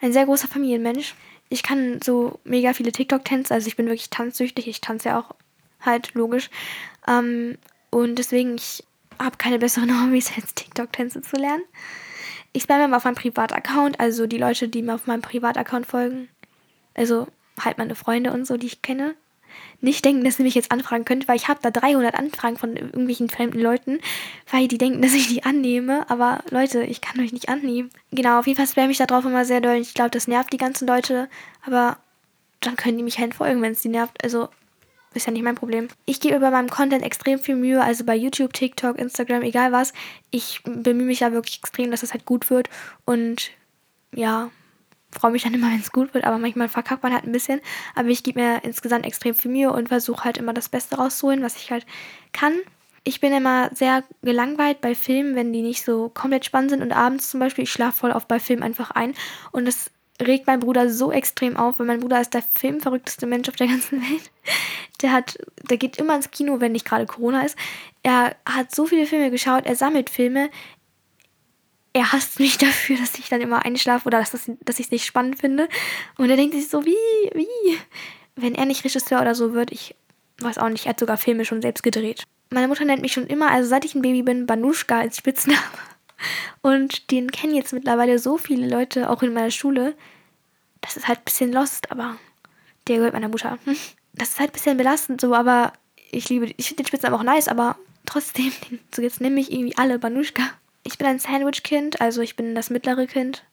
ein 0.00 0.12
sehr 0.12 0.26
großer 0.26 0.48
Familienmensch. 0.48 1.14
Ich 1.48 1.62
kann 1.62 2.00
so 2.02 2.38
mega 2.44 2.72
viele 2.72 2.92
TikTok-Tänze, 2.92 3.52
also 3.52 3.66
ich 3.66 3.76
bin 3.76 3.86
wirklich 3.86 4.10
tanzsüchtig. 4.10 4.68
Ich 4.68 4.80
tanze 4.80 5.10
ja 5.10 5.20
auch 5.20 5.34
halt 5.80 6.14
logisch. 6.14 6.50
Ähm, 7.08 7.58
und 7.90 8.16
deswegen, 8.16 8.56
ich 8.56 8.84
habe 9.18 9.36
keine 9.36 9.58
besseren 9.58 10.02
Hobbys 10.02 10.32
als 10.36 10.54
TikTok-Tänze 10.54 11.22
zu 11.22 11.36
lernen. 11.36 11.64
Ich 12.52 12.64
spamme 12.64 12.84
immer 12.84 12.98
auf 12.98 13.04
meinem 13.04 13.14
Privataccount, 13.14 13.98
also 13.98 14.26
die 14.26 14.38
Leute, 14.38 14.68
die 14.68 14.82
mir 14.82 14.94
auf 14.94 15.06
meinem 15.06 15.22
Privataccount 15.22 15.86
folgen. 15.86 16.28
Also 16.94 17.26
halt 17.58 17.78
meine 17.78 17.94
Freunde 17.94 18.32
und 18.32 18.46
so, 18.46 18.56
die 18.56 18.66
ich 18.66 18.82
kenne. 18.82 19.14
Nicht 19.80 20.04
denken, 20.04 20.24
dass 20.24 20.38
ihr 20.38 20.44
mich 20.44 20.54
jetzt 20.54 20.70
anfragen 20.70 21.04
könnt, 21.04 21.28
weil 21.28 21.36
ich 21.36 21.48
habe 21.48 21.60
da 21.62 21.70
300 21.70 22.14
Anfragen 22.14 22.56
von 22.56 22.76
irgendwelchen 22.76 23.28
fremden 23.28 23.60
Leuten, 23.60 24.00
weil 24.50 24.68
die 24.68 24.78
denken, 24.78 25.02
dass 25.02 25.14
ich 25.14 25.28
die 25.28 25.44
annehme. 25.44 26.08
Aber 26.10 26.42
Leute, 26.50 26.84
ich 26.84 27.00
kann 27.00 27.20
euch 27.20 27.32
nicht 27.32 27.48
annehmen. 27.48 27.90
Genau, 28.10 28.38
auf 28.38 28.46
jeden 28.46 28.56
Fall 28.56 28.66
spamme 28.66 28.92
ich 28.92 28.98
da 28.98 29.06
drauf 29.06 29.24
immer 29.24 29.44
sehr 29.44 29.60
doll. 29.60 29.76
Ich 29.76 29.94
glaube, 29.94 30.10
das 30.10 30.28
nervt 30.28 30.52
die 30.52 30.58
ganzen 30.58 30.86
Leute. 30.86 31.28
Aber 31.66 31.98
dann 32.60 32.76
können 32.76 32.96
die 32.96 33.02
mich 33.02 33.18
halt 33.18 33.34
folgen, 33.34 33.62
wenn 33.62 33.72
es 33.72 33.82
die 33.82 33.88
nervt. 33.88 34.22
Also 34.22 34.48
ist 35.12 35.26
ja 35.26 35.32
nicht 35.32 35.42
mein 35.42 35.54
Problem. 35.54 35.88
Ich 36.04 36.20
gebe 36.20 36.40
bei 36.40 36.50
meinem 36.50 36.70
Content 36.70 37.04
extrem 37.04 37.38
viel 37.38 37.56
Mühe, 37.56 37.82
also 37.82 38.04
bei 38.04 38.16
YouTube, 38.16 38.52
TikTok, 38.52 38.98
Instagram, 38.98 39.42
egal 39.42 39.72
was. 39.72 39.92
Ich 40.30 40.62
bemühe 40.64 41.06
mich 41.06 41.20
ja 41.20 41.32
wirklich 41.32 41.58
extrem, 41.58 41.90
dass 41.90 42.02
es 42.02 42.12
halt 42.12 42.24
gut 42.24 42.50
wird. 42.50 42.68
Und 43.04 43.50
ja, 44.14 44.50
freue 45.10 45.32
mich 45.32 45.42
dann 45.42 45.54
immer, 45.54 45.66
wenn 45.72 45.80
es 45.80 45.92
gut 45.92 46.14
wird, 46.14 46.24
aber 46.24 46.38
manchmal 46.38 46.68
verkackt 46.68 47.02
man 47.02 47.12
halt 47.12 47.24
ein 47.24 47.32
bisschen. 47.32 47.60
Aber 47.94 48.08
ich 48.08 48.22
gebe 48.22 48.40
mir 48.40 48.64
insgesamt 48.64 49.06
extrem 49.06 49.34
viel 49.34 49.50
Mühe 49.50 49.72
und 49.72 49.88
versuche 49.88 50.24
halt 50.24 50.38
immer 50.38 50.52
das 50.52 50.68
Beste 50.68 50.96
rauszuholen, 50.96 51.42
was 51.42 51.56
ich 51.56 51.70
halt 51.70 51.86
kann. 52.32 52.54
Ich 53.04 53.20
bin 53.20 53.32
immer 53.32 53.70
sehr 53.74 54.04
gelangweilt 54.22 54.80
bei 54.80 54.94
Filmen, 54.94 55.34
wenn 55.34 55.52
die 55.52 55.62
nicht 55.62 55.84
so 55.84 56.08
komplett 56.08 56.44
spannend 56.44 56.70
sind. 56.70 56.82
Und 56.82 56.92
abends 56.92 57.30
zum 57.30 57.40
Beispiel, 57.40 57.64
ich 57.64 57.72
schlafe 57.72 57.98
voll 57.98 58.12
oft 58.12 58.28
bei 58.28 58.38
Filmen 58.38 58.62
einfach 58.62 58.92
ein. 58.92 59.14
Und 59.50 59.64
das 59.64 59.90
regt 60.20 60.46
mein 60.46 60.60
Bruder 60.60 60.90
so 60.90 61.10
extrem 61.12 61.56
auf, 61.56 61.78
weil 61.78 61.86
mein 61.86 62.00
Bruder 62.00 62.20
ist 62.20 62.34
der 62.34 62.42
filmverrückteste 62.42 63.26
Mensch 63.26 63.48
auf 63.48 63.56
der 63.56 63.68
ganzen 63.68 64.00
Welt. 64.02 64.30
Der 65.00 65.12
hat, 65.12 65.38
der 65.68 65.78
geht 65.78 65.98
immer 65.98 66.14
ins 66.14 66.30
Kino, 66.30 66.60
wenn 66.60 66.72
nicht 66.72 66.84
gerade 66.84 67.06
Corona 67.06 67.42
ist. 67.42 67.56
Er 68.02 68.36
hat 68.44 68.74
so 68.74 68.86
viele 68.86 69.06
Filme 69.06 69.30
geschaut, 69.30 69.66
er 69.66 69.76
sammelt 69.76 70.10
Filme. 70.10 70.50
Er 71.92 72.12
hasst 72.12 72.40
mich 72.40 72.58
dafür, 72.58 72.96
dass 72.96 73.18
ich 73.18 73.28
dann 73.28 73.40
immer 73.40 73.64
einschlafe 73.64 74.06
oder 74.06 74.18
dass, 74.18 74.30
das, 74.30 74.50
dass 74.60 74.78
ich 74.78 74.86
es 74.86 74.92
nicht 74.92 75.06
spannend 75.06 75.38
finde. 75.38 75.68
Und 76.18 76.30
er 76.30 76.36
denkt 76.36 76.54
sich 76.54 76.68
so, 76.68 76.84
wie, 76.84 76.96
wie? 77.34 77.78
Wenn 78.36 78.54
er 78.54 78.64
nicht 78.64 78.84
Regisseur 78.84 79.20
oder 79.20 79.34
so 79.34 79.52
wird, 79.52 79.72
ich 79.72 79.94
weiß 80.40 80.58
auch 80.58 80.68
nicht, 80.68 80.86
er 80.86 80.90
hat 80.90 81.00
sogar 81.00 81.16
Filme 81.16 81.44
schon 81.44 81.62
selbst 81.62 81.82
gedreht. 81.82 82.24
Meine 82.50 82.68
Mutter 82.68 82.84
nennt 82.84 83.02
mich 83.02 83.12
schon 83.12 83.26
immer, 83.26 83.50
also 83.50 83.68
seit 83.68 83.84
ich 83.84 83.94
ein 83.94 84.02
Baby 84.02 84.22
bin, 84.22 84.46
Banuschka 84.46 85.00
als 85.00 85.16
Spitzname. 85.16 85.58
Und 86.60 87.10
den 87.10 87.30
kennen 87.30 87.54
jetzt 87.54 87.72
mittlerweile 87.72 88.18
so 88.18 88.38
viele 88.38 88.68
Leute, 88.68 89.10
auch 89.10 89.22
in 89.22 89.32
meiner 89.32 89.50
Schule. 89.50 89.94
Das 90.80 90.96
ist 90.96 91.08
halt 91.08 91.20
ein 91.20 91.24
bisschen 91.24 91.52
lost, 91.52 91.90
aber 91.90 92.16
der 92.88 92.96
gehört 92.96 93.14
meiner 93.14 93.28
Mutter. 93.28 93.58
Das 94.14 94.30
ist 94.30 94.40
halt 94.40 94.50
ein 94.50 94.54
bisschen 94.54 94.76
belastend 94.76 95.20
so, 95.20 95.34
aber 95.34 95.72
ich 96.10 96.28
liebe, 96.28 96.52
ich 96.56 96.66
finde 96.68 96.82
den 96.82 96.86
Spitznamen 96.86 97.18
auch 97.18 97.22
nice, 97.22 97.48
aber 97.48 97.76
trotzdem, 98.06 98.52
so 98.94 99.02
jetzt 99.02 99.20
nehme 99.20 99.40
ich 99.40 99.52
irgendwie 99.52 99.76
alle 99.76 99.98
Banuschka. 99.98 100.42
Ich 100.84 100.98
bin 100.98 101.06
ein 101.06 101.18
Sandwich-Kind, 101.18 102.00
also 102.00 102.20
ich 102.22 102.36
bin 102.36 102.54
das 102.54 102.70
mittlere 102.70 103.06
Kind. 103.06 103.44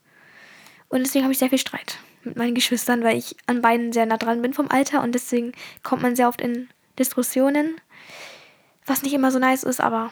Und 0.89 1.01
deswegen 1.01 1.23
habe 1.23 1.31
ich 1.31 1.39
sehr 1.39 1.49
viel 1.49 1.59
Streit 1.59 1.99
mit 2.23 2.35
meinen 2.35 2.55
Geschwistern, 2.55 3.03
weil 3.03 3.17
ich 3.17 3.35
an 3.45 3.61
beiden 3.61 3.93
sehr 3.93 4.05
nah 4.05 4.17
dran 4.17 4.41
bin 4.41 4.53
vom 4.53 4.69
Alter 4.69 5.03
und 5.03 5.13
deswegen 5.13 5.53
kommt 5.83 6.01
man 6.01 6.15
sehr 6.15 6.27
oft 6.27 6.41
in 6.41 6.69
Diskussionen, 6.97 7.79
was 8.85 9.03
nicht 9.03 9.13
immer 9.13 9.31
so 9.31 9.39
nice 9.39 9.63
ist, 9.63 9.79
aber 9.79 10.11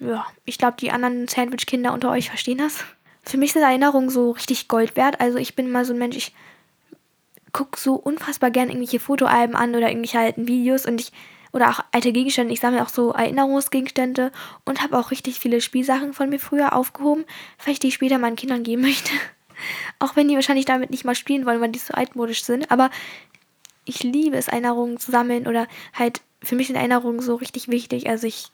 ja, 0.00 0.26
ich 0.44 0.58
glaube, 0.58 0.76
die 0.80 0.90
anderen 0.90 1.28
Sandwich-Kinder 1.28 1.92
unter 1.92 2.10
euch 2.10 2.28
verstehen 2.28 2.58
das. 2.58 2.84
Für 3.22 3.36
mich 3.36 3.52
sind 3.52 3.62
Erinnerungen 3.62 4.10
so 4.10 4.30
richtig 4.30 4.66
Gold 4.66 4.96
wert. 4.96 5.20
Also 5.20 5.38
ich 5.38 5.54
bin 5.54 5.66
immer 5.66 5.84
so 5.84 5.92
ein 5.92 5.98
Mensch, 5.98 6.16
ich 6.16 6.34
gucke 7.52 7.78
so 7.78 7.94
unfassbar 7.94 8.50
gern 8.50 8.68
irgendwelche 8.68 9.00
Fotoalben 9.00 9.54
an 9.54 9.74
oder 9.74 9.88
irgendwelche 9.88 10.18
alten 10.18 10.48
Videos 10.48 10.86
und 10.86 11.00
ich 11.00 11.12
oder 11.52 11.68
auch 11.70 11.80
alte 11.90 12.12
Gegenstände. 12.12 12.52
Ich 12.52 12.60
sammle 12.60 12.82
auch 12.82 12.88
so 12.88 13.10
Erinnerungsgegenstände 13.10 14.30
und 14.64 14.82
habe 14.82 14.96
auch 14.96 15.10
richtig 15.10 15.40
viele 15.40 15.60
Spielsachen 15.60 16.12
von 16.12 16.28
mir 16.28 16.38
früher 16.38 16.74
aufgehoben, 16.74 17.24
weil 17.64 17.72
ich 17.72 17.80
die 17.80 17.90
später 17.90 18.18
meinen 18.18 18.36
Kindern 18.36 18.62
geben 18.62 18.82
möchte. 18.82 19.10
auch 19.98 20.16
wenn 20.16 20.28
die 20.28 20.36
wahrscheinlich 20.36 20.64
damit 20.64 20.90
nicht 20.90 21.04
mal 21.04 21.16
spielen 21.16 21.46
wollen, 21.46 21.60
weil 21.60 21.72
die 21.72 21.80
so 21.80 21.92
altmodisch 21.92 22.44
sind. 22.44 22.70
Aber 22.70 22.88
ich 23.84 24.02
liebe 24.04 24.36
es, 24.36 24.48
Erinnerungen 24.48 24.98
zu 24.98 25.10
sammeln 25.10 25.48
oder 25.48 25.66
halt 25.92 26.22
für 26.42 26.54
mich 26.54 26.68
sind 26.68 26.76
Erinnerungen 26.76 27.20
so 27.20 27.34
richtig 27.34 27.68
wichtig. 27.68 28.08
Also 28.08 28.26
ich 28.26 28.50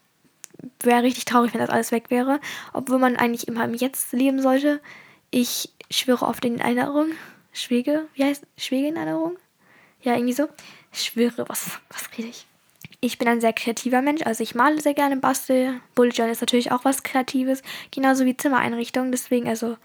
wäre 0.80 1.02
richtig 1.02 1.24
traurig, 1.24 1.52
wenn 1.52 1.60
das 1.60 1.70
alles 1.70 1.92
weg 1.92 2.10
wäre. 2.10 2.40
Obwohl 2.72 2.98
man 2.98 3.16
eigentlich 3.16 3.48
immer 3.48 3.64
im 3.64 3.74
Jetzt 3.74 4.12
leben 4.12 4.40
sollte. 4.40 4.80
Ich 5.30 5.70
schwöre 5.90 6.26
auf 6.26 6.40
den 6.40 6.58
Erinnerung. 6.58 7.08
Schwege, 7.52 8.06
wie 8.14 8.24
heißt 8.24 8.46
Schwege 8.56 8.88
in 8.88 8.96
Erinnerung? 8.96 9.38
Ja, 10.02 10.14
irgendwie 10.14 10.34
so. 10.34 10.48
Schwöre, 10.92 11.48
was, 11.48 11.78
was 11.90 12.08
rede 12.16 12.28
ich? 12.28 12.46
Ich 13.00 13.18
bin 13.18 13.28
ein 13.28 13.40
sehr 13.40 13.52
kreativer 13.52 14.02
Mensch, 14.02 14.22
also 14.24 14.42
ich 14.42 14.54
male 14.54 14.80
sehr 14.80 14.94
gerne, 14.94 15.16
bastel. 15.16 15.80
Bullet 15.94 16.10
Journal 16.10 16.32
ist 16.32 16.40
natürlich 16.40 16.72
auch 16.72 16.84
was 16.84 17.02
Kreatives, 17.02 17.62
genauso 17.90 18.24
wie 18.24 18.36
Zimmereinrichtung. 18.36 19.10
Deswegen, 19.10 19.48
also, 19.48 19.76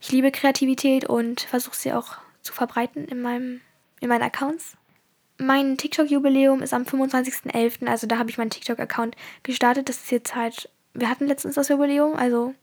ich 0.00 0.12
liebe 0.12 0.30
Kreativität 0.30 1.08
und 1.08 1.40
versuche 1.40 1.76
sie 1.76 1.92
auch 1.92 2.18
zu 2.42 2.52
verbreiten 2.52 3.06
in, 3.06 3.22
meinem, 3.22 3.60
in 4.00 4.08
meinen 4.08 4.22
Accounts. 4.22 4.76
Mein 5.42 5.76
TikTok-Jubiläum 5.76 6.62
ist 6.62 6.72
am 6.72 6.82
25.11., 6.82 7.86
also 7.86 8.06
da 8.06 8.18
habe 8.18 8.30
ich 8.30 8.38
meinen 8.38 8.50
TikTok-Account 8.50 9.16
gestartet. 9.42 9.88
Das 9.88 9.96
ist 9.96 10.10
jetzt 10.10 10.34
halt, 10.36 10.70
wir 10.94 11.08
hatten 11.08 11.26
letztens 11.26 11.56
das 11.56 11.68
Jubiläum, 11.68 12.14
also 12.14 12.54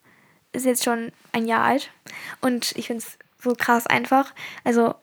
ist 0.54 0.66
jetzt 0.66 0.84
schon 0.84 1.12
ein 1.32 1.46
Jahr 1.46 1.64
alt. 1.64 1.92
Und 2.42 2.72
ich 2.78 2.88
finde 2.88 3.04
es 3.04 3.18
so 3.42 3.54
krass 3.54 3.86
einfach. 3.86 4.34
Also 4.64 4.96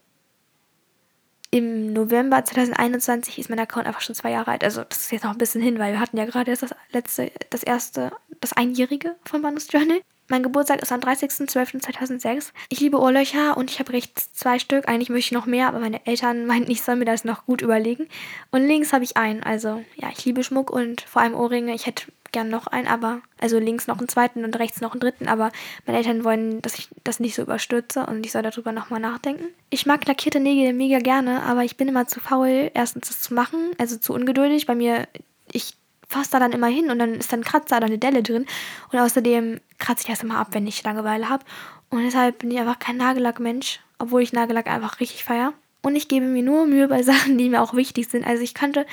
im 1.50 1.92
November 1.92 2.44
2021 2.44 3.38
ist 3.38 3.50
mein 3.50 3.58
Account 3.60 3.86
einfach 3.86 4.00
schon 4.00 4.14
zwei 4.14 4.30
Jahre 4.30 4.52
alt. 4.52 4.64
Also 4.64 4.82
das 4.84 4.98
ist 4.98 5.12
jetzt 5.12 5.24
noch 5.24 5.32
ein 5.32 5.38
bisschen 5.38 5.62
hin, 5.62 5.78
weil 5.78 5.92
wir 5.92 6.00
hatten 6.00 6.16
ja 6.16 6.24
gerade 6.24 6.50
erst 6.50 6.62
das 6.62 6.74
letzte, 6.92 7.30
das 7.50 7.62
erste, 7.62 8.10
das 8.40 8.52
Einjährige 8.54 9.16
von 9.24 9.42
Manus 9.42 9.68
Journal. 9.70 10.00
Mein 10.28 10.42
Geburtstag 10.42 10.82
ist 10.82 10.90
am 10.90 11.00
30.12.2006. 11.00 12.50
Ich 12.68 12.80
liebe 12.80 12.98
Ohrlöcher 12.98 13.56
und 13.56 13.70
ich 13.70 13.78
habe 13.78 13.92
rechts 13.92 14.32
zwei 14.32 14.58
Stück. 14.58 14.88
Eigentlich 14.88 15.08
möchte 15.08 15.28
ich 15.28 15.32
noch 15.32 15.46
mehr, 15.46 15.68
aber 15.68 15.78
meine 15.78 16.04
Eltern 16.04 16.46
meinten, 16.46 16.70
ich 16.70 16.82
soll 16.82 16.96
mir 16.96 17.04
das 17.04 17.24
noch 17.24 17.46
gut 17.46 17.62
überlegen. 17.62 18.08
Und 18.50 18.66
links 18.66 18.92
habe 18.92 19.04
ich 19.04 19.16
einen. 19.16 19.42
Also 19.42 19.84
ja, 19.94 20.10
ich 20.10 20.24
liebe 20.24 20.42
Schmuck 20.42 20.70
und 20.70 21.02
vor 21.02 21.22
allem 21.22 21.34
Ohrringe. 21.34 21.74
Ich 21.74 21.86
hätte 21.86 22.06
gern 22.32 22.48
noch 22.48 22.66
einen, 22.66 22.88
aber 22.88 23.22
also 23.38 23.58
links 23.58 23.86
noch 23.86 23.98
einen 23.98 24.08
zweiten 24.08 24.44
und 24.44 24.58
rechts 24.58 24.80
noch 24.80 24.92
einen 24.92 25.00
dritten. 25.00 25.28
Aber 25.28 25.52
meine 25.86 25.98
Eltern 25.98 26.24
wollen, 26.24 26.60
dass 26.60 26.74
ich 26.74 26.88
das 27.04 27.20
nicht 27.20 27.36
so 27.36 27.42
überstürze 27.42 28.04
und 28.06 28.26
ich 28.26 28.32
soll 28.32 28.42
darüber 28.42 28.72
nochmal 28.72 29.00
nachdenken. 29.00 29.46
Ich 29.70 29.86
mag 29.86 30.06
lackierte 30.06 30.40
Nägel 30.40 30.72
mega 30.72 30.98
gerne, 30.98 31.42
aber 31.44 31.62
ich 31.62 31.76
bin 31.76 31.86
immer 31.86 32.08
zu 32.08 32.18
faul, 32.18 32.72
erstens 32.74 33.08
das 33.08 33.22
zu 33.22 33.32
machen, 33.32 33.70
also 33.78 33.96
zu 33.96 34.12
ungeduldig. 34.12 34.66
Bei 34.66 34.74
mir, 34.74 35.06
ich 35.52 35.76
fasse 36.06 36.30
da 36.32 36.38
dann 36.38 36.52
immer 36.52 36.68
hin 36.68 36.90
und 36.90 36.98
dann 36.98 37.14
ist 37.14 37.32
dann 37.32 37.44
Kratzer 37.44 37.78
oder 37.78 37.86
eine 37.86 37.98
Delle 37.98 38.22
drin. 38.22 38.46
Und 38.92 38.98
außerdem 38.98 39.60
kratze 39.78 40.02
ich 40.02 40.14
das 40.14 40.22
immer 40.22 40.38
ab, 40.38 40.48
wenn 40.52 40.66
ich 40.66 40.82
Langeweile 40.82 41.28
habe. 41.28 41.44
Und 41.90 42.02
deshalb 42.04 42.38
bin 42.38 42.50
ich 42.50 42.58
einfach 42.58 42.78
kein 42.78 42.96
Nagellackmensch, 42.96 43.80
obwohl 43.98 44.22
ich 44.22 44.32
Nagellack 44.32 44.66
einfach 44.66 45.00
richtig 45.00 45.24
feier. 45.24 45.52
Und 45.82 45.96
ich 45.96 46.08
gebe 46.08 46.26
mir 46.26 46.42
nur 46.42 46.66
Mühe 46.66 46.88
bei 46.88 47.02
Sachen, 47.04 47.38
die 47.38 47.48
mir 47.48 47.62
auch 47.62 47.74
wichtig 47.74 48.08
sind. 48.08 48.26
Also 48.26 48.42
ich 48.42 48.54
könnte 48.54 48.86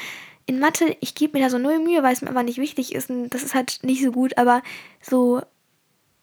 in 0.45 0.59
Mathe, 0.59 0.97
ich 0.99 1.15
gebe 1.15 1.37
mir 1.37 1.45
da 1.45 1.49
so 1.49 1.57
null 1.57 1.79
Mühe, 1.79 2.03
weil 2.03 2.13
es 2.13 2.21
mir 2.21 2.29
einfach 2.29 2.43
nicht 2.43 2.57
wichtig 2.57 2.93
ist. 2.93 3.09
Und 3.09 3.29
das 3.29 3.43
ist 3.43 3.55
halt 3.55 3.79
nicht 3.83 4.03
so 4.03 4.11
gut. 4.11 4.37
Aber 4.37 4.61
so 5.01 5.41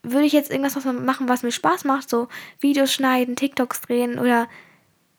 würde 0.03 0.27
ich 0.27 0.33
jetzt 0.33 0.51
irgendwas 0.51 0.77
was 0.77 0.85
machen, 0.85 1.29
was 1.29 1.43
mir 1.43 1.53
Spaß 1.53 1.85
macht, 1.85 2.09
so 2.09 2.29
Videos 2.61 2.93
schneiden, 2.93 3.37
TikToks 3.37 3.83
drehen 3.83 4.19
oder 4.19 4.49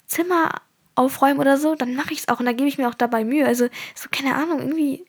Zimmer 0.08 0.62
aufräumen 0.96 1.40
oder 1.40 1.58
so, 1.58 1.76
dann 1.76 1.96
mache 1.96 2.14
ich 2.14 2.20
es 2.20 2.28
auch 2.28 2.40
und 2.40 2.46
da 2.46 2.52
gebe 2.52 2.68
ich 2.68 2.78
mir 2.78 2.90
auch 2.90 2.96
dabei 2.96 3.24
Mühe. 3.24 3.46
Also 3.46 3.68
so 3.96 4.10
keine 4.12 4.36
Ahnung, 4.36 4.60
irgendwie 4.60 5.06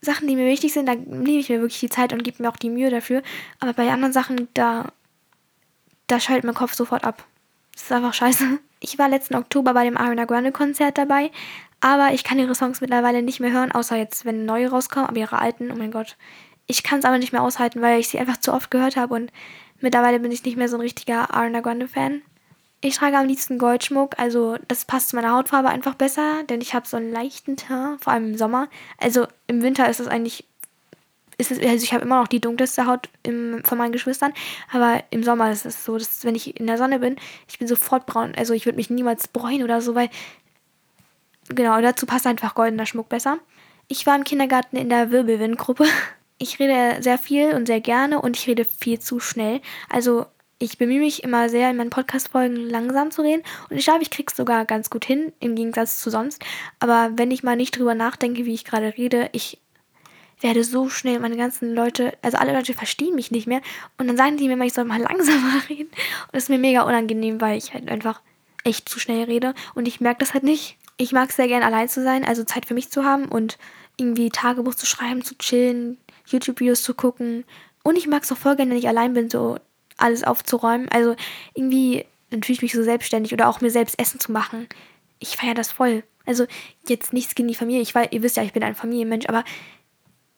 Sachen, 0.00 0.28
die 0.28 0.36
mir 0.36 0.46
wichtig 0.46 0.72
sind, 0.72 0.86
da 0.86 0.94
nehme 0.94 1.38
ich 1.38 1.48
mir 1.48 1.60
wirklich 1.60 1.80
die 1.80 1.88
Zeit 1.88 2.12
und 2.12 2.22
gebe 2.22 2.42
mir 2.42 2.48
auch 2.48 2.56
die 2.56 2.70
Mühe 2.70 2.90
dafür. 2.90 3.22
Aber 3.58 3.72
bei 3.72 3.90
anderen 3.90 4.12
Sachen, 4.12 4.48
da, 4.54 4.92
da 6.06 6.20
schaltet 6.20 6.44
mein 6.44 6.54
Kopf 6.54 6.74
sofort 6.74 7.04
ab. 7.04 7.24
Das 7.72 7.82
ist 7.84 7.92
einfach 7.92 8.14
scheiße. 8.14 8.58
Ich 8.80 8.96
war 8.96 9.08
letzten 9.08 9.34
Oktober 9.34 9.74
bei 9.74 9.82
dem 9.82 9.96
Ariana 9.96 10.24
Grande 10.24 10.52
Konzert 10.52 10.98
dabei, 10.98 11.32
aber 11.80 12.12
ich 12.12 12.22
kann 12.22 12.38
ihre 12.38 12.54
Songs 12.54 12.80
mittlerweile 12.80 13.24
nicht 13.24 13.40
mehr 13.40 13.50
hören, 13.50 13.72
außer 13.72 13.96
jetzt, 13.96 14.24
wenn 14.24 14.44
neue 14.44 14.70
rauskommen, 14.70 15.08
aber 15.08 15.18
ihre 15.18 15.40
alten, 15.40 15.72
oh 15.72 15.74
mein 15.74 15.90
Gott. 15.90 16.16
Ich 16.68 16.84
kann 16.84 17.00
es 17.00 17.04
aber 17.04 17.18
nicht 17.18 17.32
mehr 17.32 17.42
aushalten, 17.42 17.82
weil 17.82 17.98
ich 17.98 18.06
sie 18.06 18.20
einfach 18.20 18.36
zu 18.36 18.52
oft 18.52 18.70
gehört 18.70 18.94
habe 18.94 19.14
und 19.14 19.32
mittlerweile 19.80 20.20
bin 20.20 20.30
ich 20.30 20.44
nicht 20.44 20.56
mehr 20.56 20.68
so 20.68 20.76
ein 20.76 20.82
richtiger 20.82 21.34
Ariana 21.34 21.58
Grande 21.58 21.88
Fan. 21.88 22.22
Ich 22.80 22.96
trage 22.96 23.18
am 23.18 23.26
liebsten 23.26 23.58
Goldschmuck, 23.58 24.18
also 24.18 24.56
das 24.68 24.84
passt 24.84 25.08
zu 25.08 25.16
meiner 25.16 25.32
Hautfarbe 25.32 25.68
einfach 25.68 25.94
besser, 25.96 26.44
denn 26.48 26.60
ich 26.60 26.74
habe 26.74 26.86
so 26.86 26.96
einen 26.96 27.10
leichten 27.10 27.56
Teint, 27.56 28.02
vor 28.02 28.12
allem 28.12 28.26
im 28.26 28.38
Sommer. 28.38 28.68
Also 28.98 29.26
im 29.48 29.62
Winter 29.62 29.88
ist 29.90 29.98
es 29.98 30.06
eigentlich, 30.06 30.44
ist 31.38 31.50
es, 31.50 31.58
also 31.58 31.82
ich 31.82 31.92
habe 31.92 32.04
immer 32.04 32.20
noch 32.20 32.28
die 32.28 32.40
dunkelste 32.40 32.86
Haut 32.86 33.08
im, 33.24 33.64
von 33.64 33.78
meinen 33.78 33.90
Geschwistern, 33.90 34.32
aber 34.70 35.02
im 35.10 35.24
Sommer 35.24 35.50
ist 35.50 35.66
es 35.66 35.84
so, 35.84 35.98
dass 35.98 36.24
wenn 36.24 36.36
ich 36.36 36.58
in 36.60 36.68
der 36.68 36.78
Sonne 36.78 37.00
bin, 37.00 37.16
ich 37.48 37.58
bin 37.58 37.66
sofort 37.66 38.06
braun. 38.06 38.32
Also 38.36 38.54
ich 38.54 38.64
würde 38.64 38.76
mich 38.76 38.90
niemals 38.90 39.26
bräunen 39.26 39.64
oder 39.64 39.80
so, 39.80 39.96
weil 39.96 40.08
genau, 41.48 41.80
dazu 41.80 42.06
passt 42.06 42.28
einfach 42.28 42.54
goldener 42.54 42.86
Schmuck 42.86 43.08
besser. 43.08 43.38
Ich 43.88 44.06
war 44.06 44.14
im 44.14 44.24
Kindergarten 44.24 44.76
in 44.76 44.88
der 44.88 45.10
Wirbelwindgruppe. 45.10 45.84
Ich 46.40 46.60
rede 46.60 47.02
sehr 47.02 47.18
viel 47.18 47.54
und 47.54 47.66
sehr 47.66 47.80
gerne 47.80 48.20
und 48.20 48.36
ich 48.36 48.46
rede 48.46 48.64
viel 48.64 49.00
zu 49.00 49.18
schnell. 49.18 49.60
Also 49.88 50.26
ich 50.58 50.78
bemühe 50.78 51.00
mich 51.00 51.22
immer 51.22 51.48
sehr, 51.48 51.70
in 51.70 51.76
meinen 51.76 51.90
Podcast-Folgen 51.90 52.56
langsam 52.56 53.10
zu 53.10 53.22
reden. 53.22 53.42
Und 53.70 53.76
ich 53.76 53.84
glaube, 53.84 54.02
ich 54.02 54.10
krieg's 54.10 54.36
sogar 54.36 54.64
ganz 54.64 54.90
gut 54.90 55.04
hin, 55.04 55.32
im 55.38 55.54
Gegensatz 55.54 56.00
zu 56.00 56.10
sonst. 56.10 56.44
Aber 56.80 57.10
wenn 57.14 57.30
ich 57.30 57.44
mal 57.44 57.56
nicht 57.56 57.78
drüber 57.78 57.94
nachdenke, 57.94 58.44
wie 58.44 58.54
ich 58.54 58.64
gerade 58.64 58.94
rede, 58.96 59.30
ich 59.32 59.58
werde 60.40 60.64
so 60.64 60.88
schnell, 60.88 61.20
meine 61.20 61.36
ganzen 61.36 61.74
Leute, 61.74 62.12
also 62.22 62.38
alle 62.38 62.52
Leute 62.52 62.74
verstehen 62.74 63.14
mich 63.14 63.30
nicht 63.30 63.46
mehr. 63.46 63.60
Und 63.98 64.08
dann 64.08 64.16
sagen 64.16 64.36
die 64.36 64.48
mir 64.48 64.54
immer, 64.54 64.64
ich 64.64 64.72
soll 64.72 64.84
mal 64.84 65.00
langsamer 65.00 65.68
reden. 65.68 65.88
Und 65.90 66.34
das 66.34 66.44
ist 66.44 66.48
mir 66.48 66.58
mega 66.58 66.82
unangenehm, 66.82 67.40
weil 67.40 67.56
ich 67.56 67.72
halt 67.72 67.88
einfach 67.88 68.20
echt 68.64 68.88
zu 68.88 68.98
schnell 68.98 69.24
rede. 69.24 69.54
Und 69.74 69.86
ich 69.86 70.00
merke 70.00 70.20
das 70.20 70.34
halt 70.34 70.44
nicht. 70.44 70.76
Ich 70.96 71.12
mag 71.12 71.30
es 71.30 71.36
sehr 71.36 71.46
gern, 71.46 71.62
allein 71.62 71.88
zu 71.88 72.02
sein, 72.02 72.24
also 72.24 72.42
Zeit 72.42 72.66
für 72.66 72.74
mich 72.74 72.90
zu 72.90 73.04
haben 73.04 73.26
und 73.26 73.58
irgendwie 73.96 74.30
Tagebuch 74.30 74.74
zu 74.74 74.86
schreiben, 74.86 75.22
zu 75.22 75.36
chillen, 75.38 75.98
YouTube-Videos 76.26 76.82
zu 76.82 76.94
gucken. 76.94 77.44
Und 77.84 77.96
ich 77.96 78.08
mag 78.08 78.24
es 78.24 78.32
auch 78.32 78.36
voll 78.36 78.56
gerne, 78.56 78.72
wenn 78.72 78.78
ich 78.78 78.88
allein 78.88 79.12
bin, 79.12 79.30
so 79.30 79.58
alles 79.98 80.24
aufzuräumen. 80.24 80.88
Also 80.88 81.16
irgendwie, 81.54 82.06
dann 82.30 82.42
fühle 82.42 82.54
ich 82.54 82.62
mich 82.62 82.72
so 82.72 82.82
selbstständig 82.82 83.32
oder 83.32 83.48
auch 83.48 83.60
mir 83.60 83.70
selbst 83.70 83.98
Essen 83.98 84.20
zu 84.20 84.32
machen. 84.32 84.68
Ich 85.18 85.36
feiere 85.36 85.54
das 85.54 85.72
voll. 85.72 86.02
Also 86.24 86.46
jetzt 86.86 87.12
nichts 87.12 87.34
gegen 87.34 87.48
die 87.48 87.54
Familie. 87.54 87.82
Ich 87.82 87.94
weiß, 87.94 88.08
ihr 88.10 88.22
wisst 88.22 88.36
ja, 88.36 88.42
ich 88.42 88.52
bin 88.52 88.62
ein 88.62 88.74
Familienmensch, 88.74 89.28
aber 89.28 89.44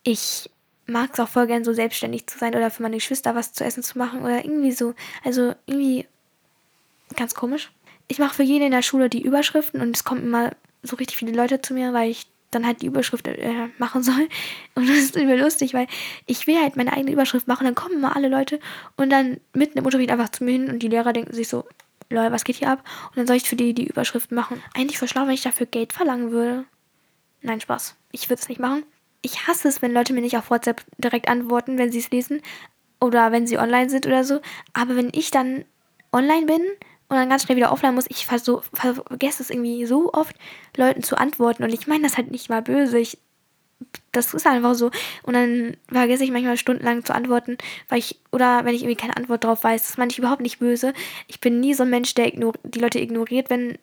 ich 0.02 0.50
mag 0.87 1.11
es 1.12 1.21
auch 1.21 1.29
voll 1.29 1.47
gern 1.47 1.64
so 1.64 1.73
selbstständig 1.73 2.26
zu 2.26 2.38
sein 2.38 2.55
oder 2.55 2.71
für 2.71 2.83
meine 2.83 2.97
Geschwister 2.97 3.35
was 3.35 3.52
zu 3.52 3.64
essen 3.64 3.83
zu 3.83 3.99
machen 3.99 4.23
oder 4.23 4.45
irgendwie 4.45 4.73
so. 4.73 4.95
Also 5.25 5.55
irgendwie 5.67 6.07
ganz 7.17 7.35
komisch. 7.35 7.71
Ich 8.09 8.19
mache 8.19 8.35
für 8.35 8.43
jeden 8.43 8.67
in 8.67 8.73
der 8.73 8.83
Schule 8.83 9.09
die 9.09 9.23
Überschriften 9.23 9.81
und 9.81 9.97
es 9.97 10.05
kommen 10.05 10.25
immer 10.25 10.52
so 10.83 10.97
richtig 10.97 11.17
viele 11.17 11.33
Leute 11.33 11.61
zu 11.61 11.75
mir, 11.75 11.93
weil 11.93 12.11
ich 12.11 12.26
dann 12.50 12.66
halt 12.66 12.83
die 12.83 12.87
Überschrift 12.87 13.26
äh, 13.26 13.69
machen 13.78 14.02
soll. 14.02 14.28
Und 14.75 14.88
das 14.88 14.97
ist 14.97 15.16
immer 15.16 15.37
lustig, 15.37 15.75
weil 15.75 15.87
ich 16.26 16.47
will 16.47 16.61
halt 16.61 16.76
meine 16.76 16.92
eigene 16.92 17.12
Überschrift 17.12 17.49
machen, 17.49 17.64
dann 17.64 17.75
kommen 17.75 18.00
mal 18.00 18.12
alle 18.12 18.28
Leute 18.28 18.61
und 18.97 19.11
dann 19.11 19.38
mitten 19.52 19.78
im 19.78 19.85
Unterricht 19.85 20.11
einfach 20.11 20.30
zu 20.30 20.45
mir 20.45 20.52
hin 20.52 20.69
und 20.69 20.83
die 20.83 20.88
Lehrer 20.88 21.12
denken 21.12 21.35
sich 21.35 21.49
so, 21.49 21.64
Leute, 22.09 22.33
was 22.33 22.45
geht 22.45 22.57
hier 22.57 22.71
ab? 22.71 22.83
Und 23.09 23.19
dann 23.19 23.26
soll 23.26 23.37
ich 23.37 23.49
für 23.49 23.57
die 23.57 23.73
die 23.73 23.87
Überschrift 23.87 24.33
machen. 24.33 24.61
Eigentlich 24.75 24.99
verschlafen, 24.99 25.28
wenn 25.28 25.35
ich 25.35 25.42
dafür 25.42 25.66
Geld 25.66 25.92
verlangen 25.92 26.33
würde. 26.33 26.64
Nein, 27.40 27.61
Spaß. 27.61 27.97
Ich 28.11 28.28
würde 28.28 28.40
es 28.42 28.49
nicht 28.49 28.61
machen. 28.61 28.83
Ich 29.23 29.47
hasse 29.47 29.69
es, 29.69 29.80
wenn 29.80 29.92
Leute 29.92 30.12
mir 30.12 30.21
nicht 30.21 30.37
auf 30.37 30.50
WhatsApp 30.50 30.83
direkt 30.99 31.28
antworten, 31.28 31.78
wenn 31.78 31.92
sie 31.92 32.00
es 32.00 32.11
lesen 32.11 32.42
oder 33.00 33.33
wenn 33.33 33.47
sie 33.47 33.59
online 33.59 33.90
sind 33.90 34.07
oder 34.07 34.25
so. 34.25 34.40
Aber 34.73 34.97
wenn 34.97 35.11
ich 35.12 35.30
dann 35.30 35.64
online 36.12 36.47
bin 36.47 36.62
und 37.11 37.17
dann 37.17 37.29
ganz 37.29 37.43
schnell 37.43 37.57
wieder 37.57 37.73
offline 37.73 37.97
muss. 37.97 38.07
Ich 38.09 38.29
so, 38.43 38.62
vergesse 38.73 39.43
es 39.43 39.50
irgendwie 39.50 39.85
so 39.85 40.12
oft, 40.12 40.37
Leuten 40.76 41.02
zu 41.02 41.19
antworten. 41.19 41.64
Und 41.64 41.75
ich 41.75 41.88
meine 41.88 42.05
das 42.05 42.17
halt 42.17 42.31
nicht 42.31 42.49
mal 42.49 42.62
böse. 42.62 43.00
Ich, 43.00 43.19
das 44.12 44.33
ist 44.33 44.47
einfach 44.47 44.76
so. 44.76 44.93
Und 45.25 45.35
dann 45.35 45.76
vergesse 45.90 46.23
ich 46.23 46.31
manchmal 46.31 46.57
stundenlang 46.57 47.05
zu 47.05 47.12
antworten, 47.12 47.59
weil 47.88 47.99
ich, 47.99 48.21
oder 48.31 48.64
wenn 48.64 48.76
ich 48.76 48.83
irgendwie 48.83 49.00
keine 49.00 49.17
Antwort 49.17 49.43
drauf 49.43 49.64
weiß, 49.64 49.88
das 49.88 49.99
meine 49.99 50.12
ich 50.12 50.21
überhaupt 50.21 50.40
nicht 50.40 50.61
böse. 50.61 50.95
Ich 51.26 51.40
bin 51.40 51.59
nie 51.59 51.75
so 51.75 51.83
ein 51.83 51.90
Mensch, 51.90 52.14
der 52.14 52.31
die 52.31 52.79
Leute 52.79 53.00
ignoriert, 53.00 53.50
wenn 53.50 53.76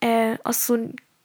äh, 0.00 0.38
aus 0.42 0.66
so 0.66 0.78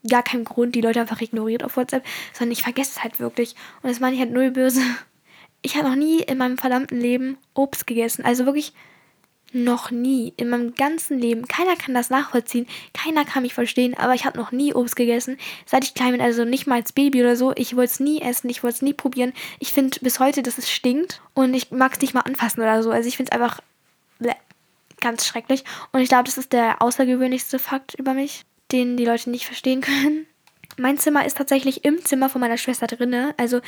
gar 0.09 0.23
keinem 0.23 0.43
Grund 0.43 0.75
die 0.75 0.81
Leute 0.81 0.99
einfach 0.99 1.21
ignoriert 1.21 1.63
auf 1.63 1.77
WhatsApp, 1.77 2.05
sondern 2.33 2.51
ich 2.51 2.63
vergesse 2.63 2.91
es 2.97 3.03
halt 3.03 3.21
wirklich. 3.21 3.55
Und 3.81 3.89
das 3.89 4.01
meine 4.01 4.13
ich 4.13 4.21
halt 4.21 4.33
null 4.33 4.51
böse. 4.51 4.81
Ich 5.61 5.75
habe 5.75 5.89
noch 5.89 5.95
nie 5.95 6.21
in 6.21 6.37
meinem 6.37 6.57
verdammten 6.57 6.99
Leben 6.99 7.37
Obst 7.53 7.85
gegessen. 7.85 8.23
Also 8.23 8.45
wirklich 8.45 8.73
noch 9.53 9.91
nie 9.91 10.33
in 10.37 10.49
meinem 10.49 10.75
ganzen 10.75 11.19
Leben. 11.19 11.47
Keiner 11.47 11.75
kann 11.75 11.93
das 11.93 12.09
nachvollziehen. 12.09 12.67
Keiner 12.93 13.25
kann 13.25 13.43
mich 13.43 13.53
verstehen. 13.53 13.95
Aber 13.97 14.13
ich 14.13 14.25
habe 14.25 14.37
noch 14.37 14.51
nie 14.51 14.73
Obst 14.73 14.95
gegessen. 14.95 15.37
Seit 15.65 15.83
ich 15.83 15.93
klein 15.93 16.11
bin, 16.11 16.21
also 16.21 16.45
nicht 16.45 16.67
mal 16.67 16.75
als 16.75 16.91
Baby 16.91 17.21
oder 17.21 17.35
so. 17.35 17.53
Ich 17.55 17.75
wollte 17.75 17.91
es 17.91 17.99
nie 17.99 18.21
essen. 18.21 18.49
Ich 18.49 18.63
wollte 18.63 18.75
es 18.75 18.81
nie 18.81 18.93
probieren. 18.93 19.33
Ich 19.59 19.73
finde 19.73 19.99
bis 20.01 20.19
heute, 20.19 20.43
dass 20.43 20.57
es 20.57 20.69
stinkt. 20.69 21.21
Und 21.33 21.53
ich 21.53 21.71
mag 21.71 21.93
es 21.93 22.01
nicht 22.01 22.13
mal 22.13 22.21
anfassen 22.21 22.61
oder 22.61 22.83
so. 22.83 22.91
Also 22.91 23.07
ich 23.07 23.17
finde 23.17 23.31
es 23.31 23.35
einfach 23.39 23.61
bleh, 24.19 24.33
ganz 24.99 25.25
schrecklich. 25.25 25.63
Und 25.91 26.01
ich 26.01 26.09
glaube, 26.09 26.25
das 26.25 26.37
ist 26.37 26.53
der 26.53 26.81
außergewöhnlichste 26.81 27.59
Fakt 27.59 27.95
über 27.95 28.13
mich, 28.13 28.45
den 28.71 28.97
die 28.97 29.05
Leute 29.05 29.29
nicht 29.29 29.45
verstehen 29.45 29.81
können. 29.81 30.25
Mein 30.77 30.97
Zimmer 30.97 31.25
ist 31.25 31.37
tatsächlich 31.37 31.83
im 31.83 32.03
Zimmer 32.05 32.29
von 32.29 32.41
meiner 32.41 32.57
Schwester 32.57 32.87
drinne. 32.87 33.33
Also 33.37 33.61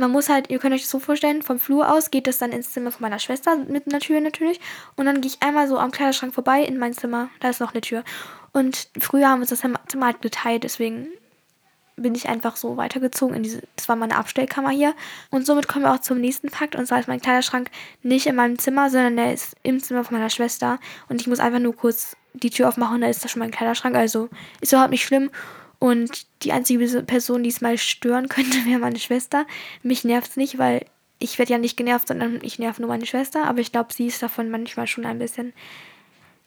man 0.00 0.10
muss 0.10 0.28
halt, 0.28 0.50
ihr 0.50 0.58
könnt 0.58 0.74
euch 0.74 0.82
das 0.82 0.90
so 0.90 0.98
vorstellen, 0.98 1.42
vom 1.42 1.58
Flur 1.58 1.92
aus 1.92 2.10
geht 2.10 2.26
es 2.26 2.38
dann 2.38 2.52
ins 2.52 2.72
Zimmer 2.72 2.90
von 2.90 3.02
meiner 3.02 3.18
Schwester 3.18 3.56
mit 3.56 3.86
einer 3.86 4.00
Tür 4.00 4.20
natürlich. 4.20 4.60
Und 4.96 5.06
dann 5.06 5.20
gehe 5.20 5.30
ich 5.30 5.42
einmal 5.42 5.68
so 5.68 5.78
am 5.78 5.90
Kleiderschrank 5.92 6.34
vorbei 6.34 6.62
in 6.62 6.78
mein 6.78 6.94
Zimmer. 6.94 7.28
Da 7.40 7.50
ist 7.50 7.60
noch 7.60 7.72
eine 7.72 7.80
Tür. 7.80 8.02
Und 8.52 8.88
früher 8.98 9.28
haben 9.28 9.40
wir 9.40 9.50
uns 9.50 9.50
das 9.50 9.60
Zimmer 9.60 10.06
halt 10.06 10.22
geteilt, 10.22 10.64
deswegen 10.64 11.08
bin 12.00 12.14
ich 12.14 12.28
einfach 12.28 12.56
so 12.56 12.76
weitergezogen 12.76 13.36
in 13.36 13.42
diese, 13.42 13.62
das 13.76 13.88
war 13.88 13.96
meine 13.96 14.16
Abstellkammer 14.16 14.70
hier. 14.70 14.94
Und 15.30 15.46
somit 15.46 15.68
kommen 15.68 15.84
wir 15.84 15.92
auch 15.92 16.00
zum 16.00 16.18
nächsten 16.18 16.48
Fakt. 16.48 16.74
Und 16.74 16.86
zwar 16.86 16.98
ist 16.98 17.08
mein 17.08 17.20
Kleiderschrank 17.20 17.70
nicht 18.02 18.26
in 18.26 18.36
meinem 18.36 18.58
Zimmer, 18.58 18.90
sondern 18.90 19.16
der 19.16 19.34
ist 19.34 19.54
im 19.62 19.80
Zimmer 19.80 20.02
von 20.04 20.16
meiner 20.16 20.30
Schwester. 20.30 20.78
Und 21.08 21.20
ich 21.20 21.26
muss 21.26 21.40
einfach 21.40 21.58
nur 21.58 21.76
kurz 21.76 22.16
die 22.32 22.50
Tür 22.50 22.68
aufmachen 22.68 23.00
da 23.00 23.08
ist 23.08 23.24
da 23.24 23.28
schon 23.28 23.40
mein 23.40 23.50
Kleiderschrank. 23.50 23.96
Also 23.96 24.28
ist 24.60 24.72
überhaupt 24.72 24.92
nicht 24.92 25.04
schlimm. 25.04 25.30
Und 25.80 26.26
die 26.44 26.52
einzige 26.52 27.02
Person, 27.02 27.42
die 27.42 27.48
es 27.48 27.60
mal 27.60 27.76
stören 27.78 28.28
könnte, 28.28 28.58
wäre 28.66 28.78
meine 28.78 29.00
Schwester. 29.00 29.46
Mich 29.82 30.04
nervt 30.04 30.30
es 30.30 30.36
nicht, 30.36 30.58
weil 30.58 30.86
ich 31.18 31.38
werde 31.38 31.52
ja 31.52 31.58
nicht 31.58 31.76
genervt, 31.76 32.08
sondern 32.08 32.38
ich 32.42 32.58
nerv 32.58 32.78
nur 32.78 32.88
meine 32.88 33.06
Schwester. 33.06 33.46
Aber 33.46 33.58
ich 33.58 33.72
glaube, 33.72 33.92
sie 33.92 34.06
ist 34.06 34.22
davon 34.22 34.50
manchmal 34.50 34.86
schon 34.86 35.06
ein 35.06 35.18
bisschen 35.18 35.52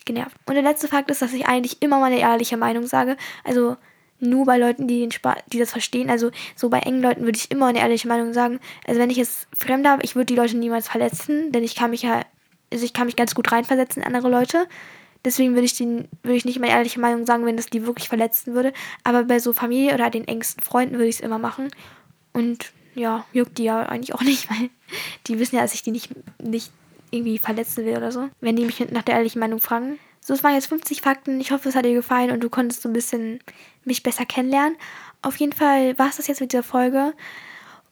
genervt. 0.05 0.37
Und 0.45 0.53
der 0.53 0.63
letzte 0.63 0.87
Fakt 0.87 1.11
ist, 1.11 1.21
dass 1.21 1.33
ich 1.33 1.47
eigentlich 1.47 1.81
immer 1.81 1.99
meine 1.99 2.19
ehrliche 2.19 2.57
Meinung 2.57 2.87
sage. 2.87 3.17
Also 3.43 3.75
nur 4.19 4.45
bei 4.45 4.57
Leuten, 4.57 4.87
die, 4.87 4.99
den 4.99 5.11
Spa 5.11 5.35
die 5.47 5.59
das 5.59 5.71
verstehen. 5.71 6.09
Also 6.09 6.31
so 6.55 6.69
bei 6.69 6.79
engen 6.79 7.01
Leuten 7.01 7.23
würde 7.23 7.37
ich 7.37 7.51
immer 7.51 7.67
eine 7.67 7.79
ehrliche 7.79 8.07
Meinung 8.07 8.33
sagen. 8.33 8.59
Also 8.87 8.99
wenn 8.99 9.09
ich 9.09 9.17
es 9.17 9.47
fremd 9.55 9.87
habe, 9.87 10.03
ich 10.03 10.15
würde 10.15 10.27
die 10.27 10.35
Leute 10.35 10.57
niemals 10.57 10.87
verletzen, 10.87 11.51
denn 11.51 11.63
ich 11.63 11.75
kann 11.75 11.89
mich 11.89 12.03
ja, 12.03 12.21
also 12.71 12.85
ich 12.85 12.93
kann 12.93 13.07
mich 13.07 13.15
ganz 13.15 13.35
gut 13.35 13.51
reinversetzen 13.51 14.01
in 14.03 14.07
andere 14.07 14.29
Leute. 14.29 14.67
Deswegen 15.25 15.53
würde 15.53 15.65
ich, 15.65 15.77
den, 15.77 16.07
würde 16.21 16.35
ich 16.35 16.45
nicht 16.45 16.59
meine 16.59 16.73
ehrliche 16.73 16.99
Meinung 16.99 17.25
sagen, 17.25 17.45
wenn 17.45 17.57
das 17.57 17.67
die 17.67 17.85
wirklich 17.85 18.09
verletzen 18.09 18.53
würde. 18.53 18.73
Aber 19.03 19.23
bei 19.23 19.39
so 19.39 19.53
Familie 19.53 19.93
oder 19.93 20.09
den 20.09 20.27
engsten 20.27 20.63
Freunden 20.63 20.95
würde 20.95 21.07
ich 21.07 21.15
es 21.15 21.21
immer 21.21 21.39
machen. 21.39 21.69
Und 22.33 22.71
ja, 22.95 23.25
juckt 23.31 23.57
die 23.57 23.63
ja 23.63 23.83
eigentlich 23.83 24.13
auch 24.13 24.21
nicht, 24.23 24.49
weil 24.49 24.69
die 25.27 25.39
wissen 25.39 25.55
ja, 25.55 25.61
dass 25.61 25.73
ich 25.73 25.83
die 25.83 25.91
nicht, 25.91 26.09
nicht 26.41 26.71
irgendwie 27.11 27.37
verletzen 27.37 27.85
will 27.85 27.97
oder 27.97 28.11
so. 28.11 28.29
Wenn 28.41 28.55
die 28.55 28.65
mich 28.65 28.79
nach 28.91 29.03
der 29.03 29.15
ehrlichen 29.15 29.39
Meinung 29.39 29.59
fragen. 29.59 29.99
So, 30.19 30.33
es 30.33 30.43
waren 30.43 30.53
jetzt 30.53 30.67
50 30.67 31.01
Fakten. 31.01 31.39
Ich 31.41 31.51
hoffe, 31.51 31.69
es 31.69 31.75
hat 31.75 31.85
dir 31.85 31.93
gefallen 31.93 32.31
und 32.31 32.41
du 32.41 32.49
konntest 32.49 32.81
so 32.81 32.89
ein 32.89 32.93
bisschen 32.93 33.39
mich 33.83 34.03
besser 34.03 34.25
kennenlernen. 34.25 34.77
Auf 35.21 35.37
jeden 35.37 35.53
Fall 35.53 35.97
war 35.97 36.09
es 36.09 36.17
das 36.17 36.27
jetzt 36.27 36.41
mit 36.41 36.51
dieser 36.51 36.63
Folge. 36.63 37.13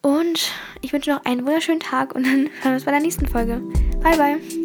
Und 0.01 0.51
ich 0.81 0.93
wünsche 0.93 1.11
noch 1.11 1.25
einen 1.25 1.45
wunderschönen 1.45 1.79
Tag 1.79 2.15
und 2.15 2.25
dann 2.25 2.49
hören 2.61 2.63
wir 2.63 2.73
uns 2.73 2.85
bei 2.85 2.91
der 2.91 3.01
nächsten 3.01 3.27
Folge. 3.27 3.61
Bye, 4.01 4.17
bye. 4.17 4.60